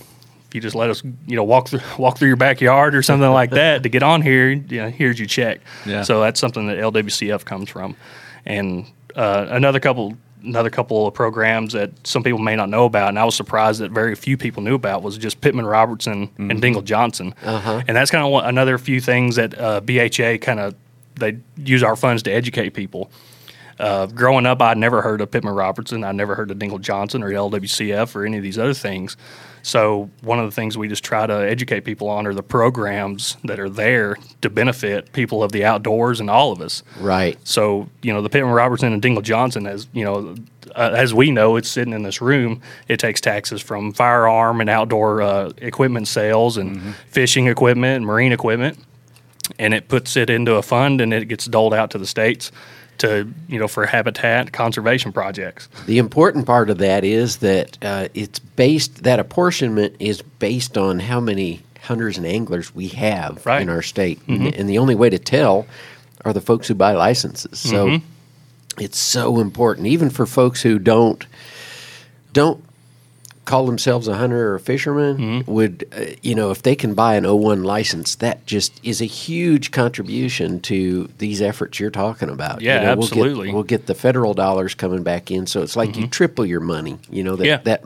if 0.50 0.54
you 0.56 0.60
just 0.60 0.74
let 0.74 0.90
us, 0.90 1.02
you 1.26 1.36
know, 1.36 1.44
walk 1.44 1.68
through 1.68 1.80
walk 1.98 2.18
through 2.18 2.28
your 2.28 2.36
backyard 2.36 2.94
or 2.94 3.02
something 3.02 3.30
like 3.30 3.50
that 3.52 3.84
to 3.84 3.88
get 3.88 4.02
on 4.02 4.20
here, 4.20 4.50
you 4.50 4.82
know, 4.82 4.90
here's 4.90 5.18
your 5.18 5.26
check. 5.28 5.60
Yeah. 5.86 6.02
So 6.02 6.20
that's 6.20 6.38
something 6.40 6.66
that 6.66 6.76
LWCF 6.78 7.44
comes 7.44 7.70
from, 7.70 7.96
and 8.44 8.86
uh, 9.16 9.46
another 9.50 9.80
couple. 9.80 10.16
Another 10.42 10.70
couple 10.70 11.06
of 11.06 11.12
programs 11.12 11.74
that 11.74 11.90
some 12.06 12.22
people 12.22 12.38
may 12.38 12.56
not 12.56 12.70
know 12.70 12.86
about, 12.86 13.10
and 13.10 13.18
I 13.18 13.26
was 13.26 13.34
surprised 13.34 13.82
that 13.82 13.90
very 13.90 14.14
few 14.14 14.38
people 14.38 14.62
knew 14.62 14.74
about, 14.74 15.02
was 15.02 15.18
just 15.18 15.42
Pittman 15.42 15.66
Robertson 15.66 16.30
and 16.38 16.62
Dingell 16.62 16.82
Johnson, 16.82 17.34
Uh-huh. 17.44 17.82
and 17.86 17.94
that's 17.94 18.10
kind 18.10 18.24
of 18.24 18.46
another 18.46 18.78
few 18.78 19.02
things 19.02 19.36
that 19.36 19.52
uh, 19.60 19.80
BHA 19.82 20.38
kind 20.38 20.58
of 20.58 20.74
they 21.16 21.36
use 21.58 21.82
our 21.82 21.94
funds 21.94 22.22
to 22.22 22.30
educate 22.32 22.70
people. 22.70 23.10
Uh, 23.78 24.06
growing 24.06 24.46
up, 24.46 24.62
I'd 24.62 24.78
never 24.78 25.02
heard 25.02 25.20
of 25.20 25.30
Pittman 25.30 25.52
Robertson. 25.54 26.04
I'd 26.04 26.14
never 26.16 26.34
heard 26.34 26.50
of 26.50 26.56
Dingell 26.56 26.80
Johnson 26.80 27.22
or 27.22 27.28
LWCF 27.30 28.16
or 28.16 28.24
any 28.24 28.38
of 28.38 28.42
these 28.42 28.58
other 28.58 28.72
things. 28.72 29.18
So 29.62 30.10
one 30.22 30.38
of 30.38 30.46
the 30.46 30.50
things 30.50 30.76
we 30.76 30.88
just 30.88 31.04
try 31.04 31.26
to 31.26 31.34
educate 31.34 31.80
people 31.80 32.08
on 32.08 32.26
are 32.26 32.34
the 32.34 32.42
programs 32.42 33.36
that 33.44 33.58
are 33.60 33.68
there 33.68 34.16
to 34.42 34.50
benefit 34.50 35.12
people 35.12 35.42
of 35.42 35.52
the 35.52 35.64
outdoors 35.64 36.20
and 36.20 36.30
all 36.30 36.52
of 36.52 36.60
us. 36.60 36.82
Right. 36.98 37.38
So 37.44 37.88
you 38.02 38.12
know 38.12 38.22
the 38.22 38.30
Pittman 38.30 38.52
Robertson 38.54 38.92
and 38.92 39.02
Dingell 39.02 39.22
Johnson, 39.22 39.66
as 39.66 39.88
you 39.92 40.04
know, 40.04 40.34
uh, 40.74 40.94
as 40.96 41.12
we 41.14 41.30
know, 41.30 41.56
it's 41.56 41.68
sitting 41.68 41.92
in 41.92 42.02
this 42.02 42.20
room. 42.20 42.60
It 42.88 42.98
takes 42.98 43.20
taxes 43.20 43.60
from 43.60 43.92
firearm 43.92 44.60
and 44.60 44.70
outdoor 44.70 45.22
uh, 45.22 45.52
equipment 45.58 46.08
sales 46.08 46.56
and 46.56 46.94
fishing 47.08 47.46
equipment 47.46 47.96
and 47.96 48.06
marine 48.06 48.32
equipment, 48.32 48.78
and 49.58 49.74
it 49.74 49.88
puts 49.88 50.16
it 50.16 50.30
into 50.30 50.54
a 50.54 50.62
fund 50.62 51.00
and 51.00 51.12
it 51.12 51.26
gets 51.26 51.46
doled 51.46 51.74
out 51.74 51.90
to 51.92 51.98
the 51.98 52.06
states 52.06 52.50
to 52.98 53.26
you 53.48 53.58
know 53.58 53.66
for 53.68 53.86
habitat 53.86 54.52
conservation 54.52 55.12
projects. 55.12 55.68
The 55.86 55.98
important 55.98 56.46
part 56.46 56.68
of 56.70 56.78
that 56.78 57.02
is 57.04 57.38
that 57.38 57.78
uh, 57.82 58.08
it's 58.14 58.38
based 58.38 59.04
that 59.04 59.18
apportionment 59.18 59.96
is 59.98 60.20
based 60.22 60.76
on 60.76 60.98
how 61.00 61.18
many 61.20 61.62
hunters 61.82 62.18
and 62.18 62.26
anglers 62.26 62.74
we 62.74 62.88
have 62.88 63.44
Right. 63.46 63.62
in 63.62 63.68
our 63.70 63.80
state, 63.82 64.20
and, 64.28 64.54
and 64.54 64.68
the 64.68 64.76
only 64.78 64.94
way 64.94 65.08
to 65.10 65.18
tell 65.18 65.66
are 66.26 66.34
the 66.34 66.40
folks 66.42 66.68
who 66.68 66.74
buy 66.74 66.92
licenses. 66.92 67.58
So 67.58 68.00
it's 68.78 68.98
so 68.98 69.40
important, 69.40 69.86
even 69.86 70.10
for 70.10 70.26
folks 70.26 70.60
who 70.60 70.78
don't 70.78 71.26
don't 72.34 72.62
call 73.50 73.66
themselves 73.66 74.08
a 74.08 74.14
hunter 74.16 74.50
or 74.52 74.54
a 74.54 74.60
fisherman. 74.60 75.44
Would 75.46 75.84
uh, 75.96 76.14
you 76.22 76.34
know 76.34 76.50
if 76.50 76.62
they 76.62 76.74
can 76.76 76.94
buy 76.94 77.16
an 77.16 77.24
O1 77.24 77.64
license, 77.64 78.14
that 78.16 78.46
just 78.46 78.80
is 78.82 79.00
a 79.00 79.04
huge 79.06 79.70
contribution 79.72 80.60
to 80.60 81.08
these 81.18 81.42
efforts 81.42 81.78
you're 81.80 81.90
talking 81.90 82.28
about. 82.30 82.60
Yeah, 82.62 82.80
You 82.80 82.86
know, 82.86 82.86
we'll 82.96 83.08
get- 83.08 83.16
absolutely. 83.18 83.52
We'll 83.52 83.62
get 83.74 83.86
the 83.86 83.94
federal 83.94 84.34
dollars 84.34 84.74
coming 84.74 85.02
back 85.02 85.30
in, 85.30 85.46
so 85.46 85.62
it's 85.62 85.76
like 85.76 85.96
you 85.96 86.06
triple 86.06 86.46
your 86.46 86.60
money. 86.60 86.98
You 87.10 87.24
know 87.24 87.36
that 87.36 87.44
Mm-hmm. 87.44 87.68
Yeah. 87.68 87.76
that 87.76 87.84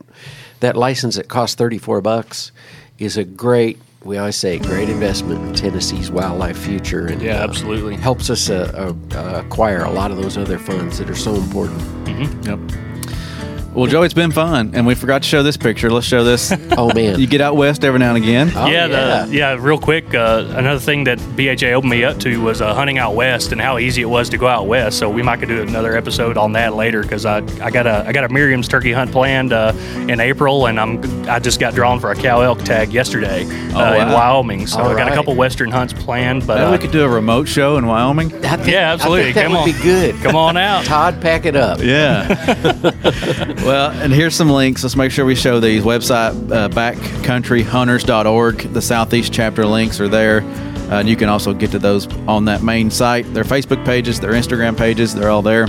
that 0.60 0.76
license 0.76 1.16
that 1.16 1.28
costs 1.28 1.56
thirty 1.56 1.78
four 1.78 2.00
bucks 2.00 2.52
is 2.98 3.16
a 3.16 3.24
great. 3.24 3.78
We 4.04 4.18
always 4.18 4.36
say 4.36 4.58
great 4.58 4.90
investment 4.90 5.40
in 5.48 5.54
Tennessee's 5.54 6.10
wildlife 6.10 6.58
future, 6.58 7.06
and 7.06 7.22
Yeah, 7.22 7.40
uh, 7.40 7.44
absolutely. 7.48 7.96
helps 7.96 8.28
us 8.28 8.50
uh, 8.50 8.92
uh, 9.14 9.42
acquire 9.44 9.82
a 9.82 9.90
lot 9.90 10.10
of 10.10 10.18
those 10.18 10.36
other 10.36 10.58
funds 10.58 10.98
that 10.98 11.08
are 11.08 11.14
so 11.16 11.34
important. 11.34 11.80
Yep. 12.46 12.60
Well, 13.74 13.86
Joe, 13.86 14.02
it's 14.02 14.14
been 14.14 14.30
fun, 14.30 14.70
and 14.74 14.86
we 14.86 14.94
forgot 14.94 15.22
to 15.22 15.28
show 15.28 15.42
this 15.42 15.56
picture. 15.56 15.90
Let's 15.90 16.06
show 16.06 16.22
this. 16.24 16.52
Oh 16.76 16.92
man, 16.92 17.20
you 17.20 17.26
get 17.28 17.40
out 17.40 17.56
west 17.56 17.84
every 17.84 18.00
now 18.00 18.14
and 18.14 18.22
again. 18.24 18.50
Oh, 18.56 18.66
yeah, 18.66 18.86
yeah. 18.86 19.24
The, 19.26 19.32
yeah. 19.34 19.56
Real 19.60 19.78
quick, 19.78 20.12
uh, 20.12 20.44
another 20.56 20.80
thing 20.80 21.04
that 21.04 21.18
BHA 21.36 21.68
opened 21.68 21.90
me 21.90 22.02
up 22.02 22.18
to 22.20 22.42
was 22.42 22.60
uh, 22.60 22.74
hunting 22.74 22.98
out 22.98 23.14
west 23.14 23.52
and 23.52 23.60
how 23.60 23.78
easy 23.78 24.02
it 24.02 24.06
was 24.06 24.28
to 24.30 24.38
go 24.38 24.48
out 24.48 24.66
west. 24.66 24.98
So 24.98 25.08
we 25.08 25.22
might 25.22 25.38
could 25.38 25.48
do 25.48 25.62
another 25.62 25.96
episode 25.96 26.36
on 26.36 26.52
that 26.52 26.74
later 26.74 27.02
because 27.02 27.24
I, 27.24 27.38
I 27.62 27.70
got 27.70 27.86
a 27.86 28.04
I 28.08 28.12
got 28.12 28.24
a 28.24 28.28
Merriam's 28.28 28.66
turkey 28.66 28.90
hunt 28.92 29.12
planned 29.12 29.52
uh, 29.52 29.72
in 30.08 30.18
April, 30.18 30.66
and 30.66 30.80
I'm 30.80 31.28
I 31.28 31.38
just 31.38 31.60
got 31.60 31.74
drawn 31.74 32.00
for 32.00 32.10
a 32.10 32.16
cow 32.16 32.40
elk 32.40 32.60
tag 32.64 32.92
yesterday 32.92 33.44
uh, 33.72 33.94
in. 33.94 34.08
Wyoming. 34.12 34.66
So 34.66 34.80
All 34.80 34.86
I 34.88 34.94
got 34.94 35.04
right. 35.04 35.12
a 35.12 35.14
couple 35.14 35.34
western 35.36 35.70
hunts 35.70 35.92
planned, 35.92 36.44
but 36.46 36.56
Maybe 36.56 36.66
uh, 36.66 36.72
we 36.72 36.78
could 36.78 36.92
do 36.92 37.04
a 37.04 37.08
remote 37.08 37.46
show 37.46 37.76
in 37.76 37.86
Wyoming. 37.86 38.32
I 38.44 38.56
think- 38.56 38.68
Yeah, 38.68 38.92
absolutely. 38.92 39.20
I 39.20 39.32
think 39.32 39.34
that 39.36 39.42
Come 39.44 39.52
would 39.52 39.58
on. 39.60 39.66
be 39.66 39.82
good. 39.82 40.14
come 40.22 40.34
on 40.36 40.56
out. 40.56 40.84
Todd, 40.86 41.20
pack 41.22 41.46
it 41.46 41.54
up. 41.56 41.78
Yeah. 41.80 42.26
well, 43.64 43.90
and 43.90 44.12
here's 44.12 44.34
some 44.34 44.50
links. 44.50 44.82
Let's 44.82 44.96
make 44.96 45.10
sure 45.10 45.24
we 45.24 45.34
show 45.34 45.58
these. 45.58 45.82
Website 45.82 46.52
uh, 46.52 46.68
backcountryhunters.org. 46.68 48.58
The 48.58 48.82
Southeast 48.82 49.32
chapter 49.32 49.64
links 49.64 50.00
are 50.00 50.08
there. 50.08 50.42
Uh, 50.42 51.00
and 51.00 51.08
you 51.08 51.16
can 51.16 51.30
also 51.30 51.54
get 51.54 51.70
to 51.70 51.78
those 51.78 52.06
on 52.28 52.44
that 52.44 52.62
main 52.62 52.90
site. 52.90 53.24
Their 53.32 53.44
Facebook 53.44 53.84
pages, 53.86 54.20
their 54.20 54.32
Instagram 54.32 54.76
pages, 54.76 55.14
they're 55.14 55.30
all 55.30 55.40
there. 55.40 55.66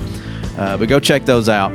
Uh, 0.58 0.78
but 0.78 0.90
go 0.90 1.00
check 1.00 1.26
those 1.26 1.48
out 1.48 1.72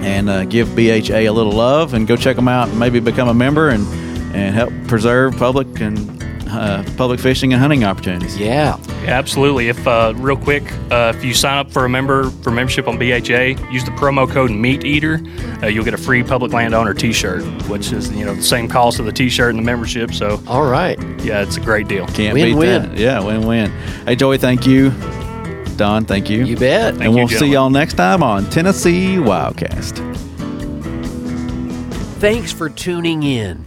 and 0.00 0.30
uh, 0.30 0.44
give 0.44 0.74
BHA 0.74 1.14
a 1.14 1.30
little 1.30 1.52
love 1.52 1.92
and 1.92 2.06
go 2.06 2.16
check 2.16 2.36
them 2.36 2.48
out 2.48 2.68
and 2.68 2.78
maybe 2.78 3.00
become 3.00 3.28
a 3.28 3.34
member 3.34 3.68
and, 3.68 3.86
and 4.34 4.54
help 4.54 4.72
preserve 4.88 5.36
public 5.36 5.80
and 5.80 6.23
uh, 6.54 6.84
public 6.96 7.20
fishing 7.20 7.52
and 7.52 7.60
hunting 7.60 7.84
opportunities. 7.84 8.38
Yeah. 8.38 8.78
Yeah, 9.02 9.10
absolutely. 9.10 9.68
If 9.68 9.86
uh, 9.86 10.14
real 10.16 10.36
quick, 10.36 10.62
uh, 10.90 11.12
if 11.14 11.24
you 11.24 11.34
sign 11.34 11.58
up 11.58 11.70
for 11.70 11.84
a 11.84 11.88
member 11.88 12.30
for 12.42 12.50
membership 12.50 12.88
on 12.88 12.98
BHA, 12.98 13.70
use 13.70 13.84
the 13.84 13.92
promo 13.96 14.30
code 14.30 14.50
Meat 14.50 14.84
Eater, 14.84 15.20
uh, 15.62 15.66
you'll 15.66 15.84
get 15.84 15.94
a 15.94 15.98
free 15.98 16.22
public 16.22 16.52
landowner 16.52 16.94
T-shirt, 16.94 17.42
which 17.68 17.92
is 17.92 18.10
you 18.12 18.24
know 18.24 18.34
the 18.34 18.42
same 18.42 18.68
cost 18.68 18.98
of 18.98 19.06
the 19.06 19.12
T-shirt 19.12 19.50
and 19.50 19.58
the 19.58 19.62
membership. 19.62 20.12
So 20.12 20.40
All 20.46 20.64
right. 20.66 20.98
yeah, 21.22 21.42
it's 21.42 21.56
a 21.56 21.60
great 21.60 21.88
deal. 21.88 22.06
Can't 22.08 22.34
Win-win. 22.34 22.82
beat 22.82 22.88
that. 22.90 22.98
Yeah, 22.98 23.20
win 23.20 23.46
win. 23.46 23.70
Hey, 24.06 24.16
Joey, 24.16 24.38
thank 24.38 24.66
you. 24.66 24.90
Don, 25.76 26.04
thank 26.04 26.30
you. 26.30 26.44
You 26.44 26.56
bet. 26.56 26.94
Thank 26.94 27.06
and 27.06 27.12
you, 27.12 27.18
we'll 27.18 27.28
see 27.28 27.48
y'all 27.48 27.70
next 27.70 27.94
time 27.94 28.22
on 28.22 28.48
Tennessee 28.50 29.16
Wildcast. 29.16 30.12
Thanks 32.20 32.52
for 32.52 32.70
tuning 32.70 33.22
in. 33.22 33.66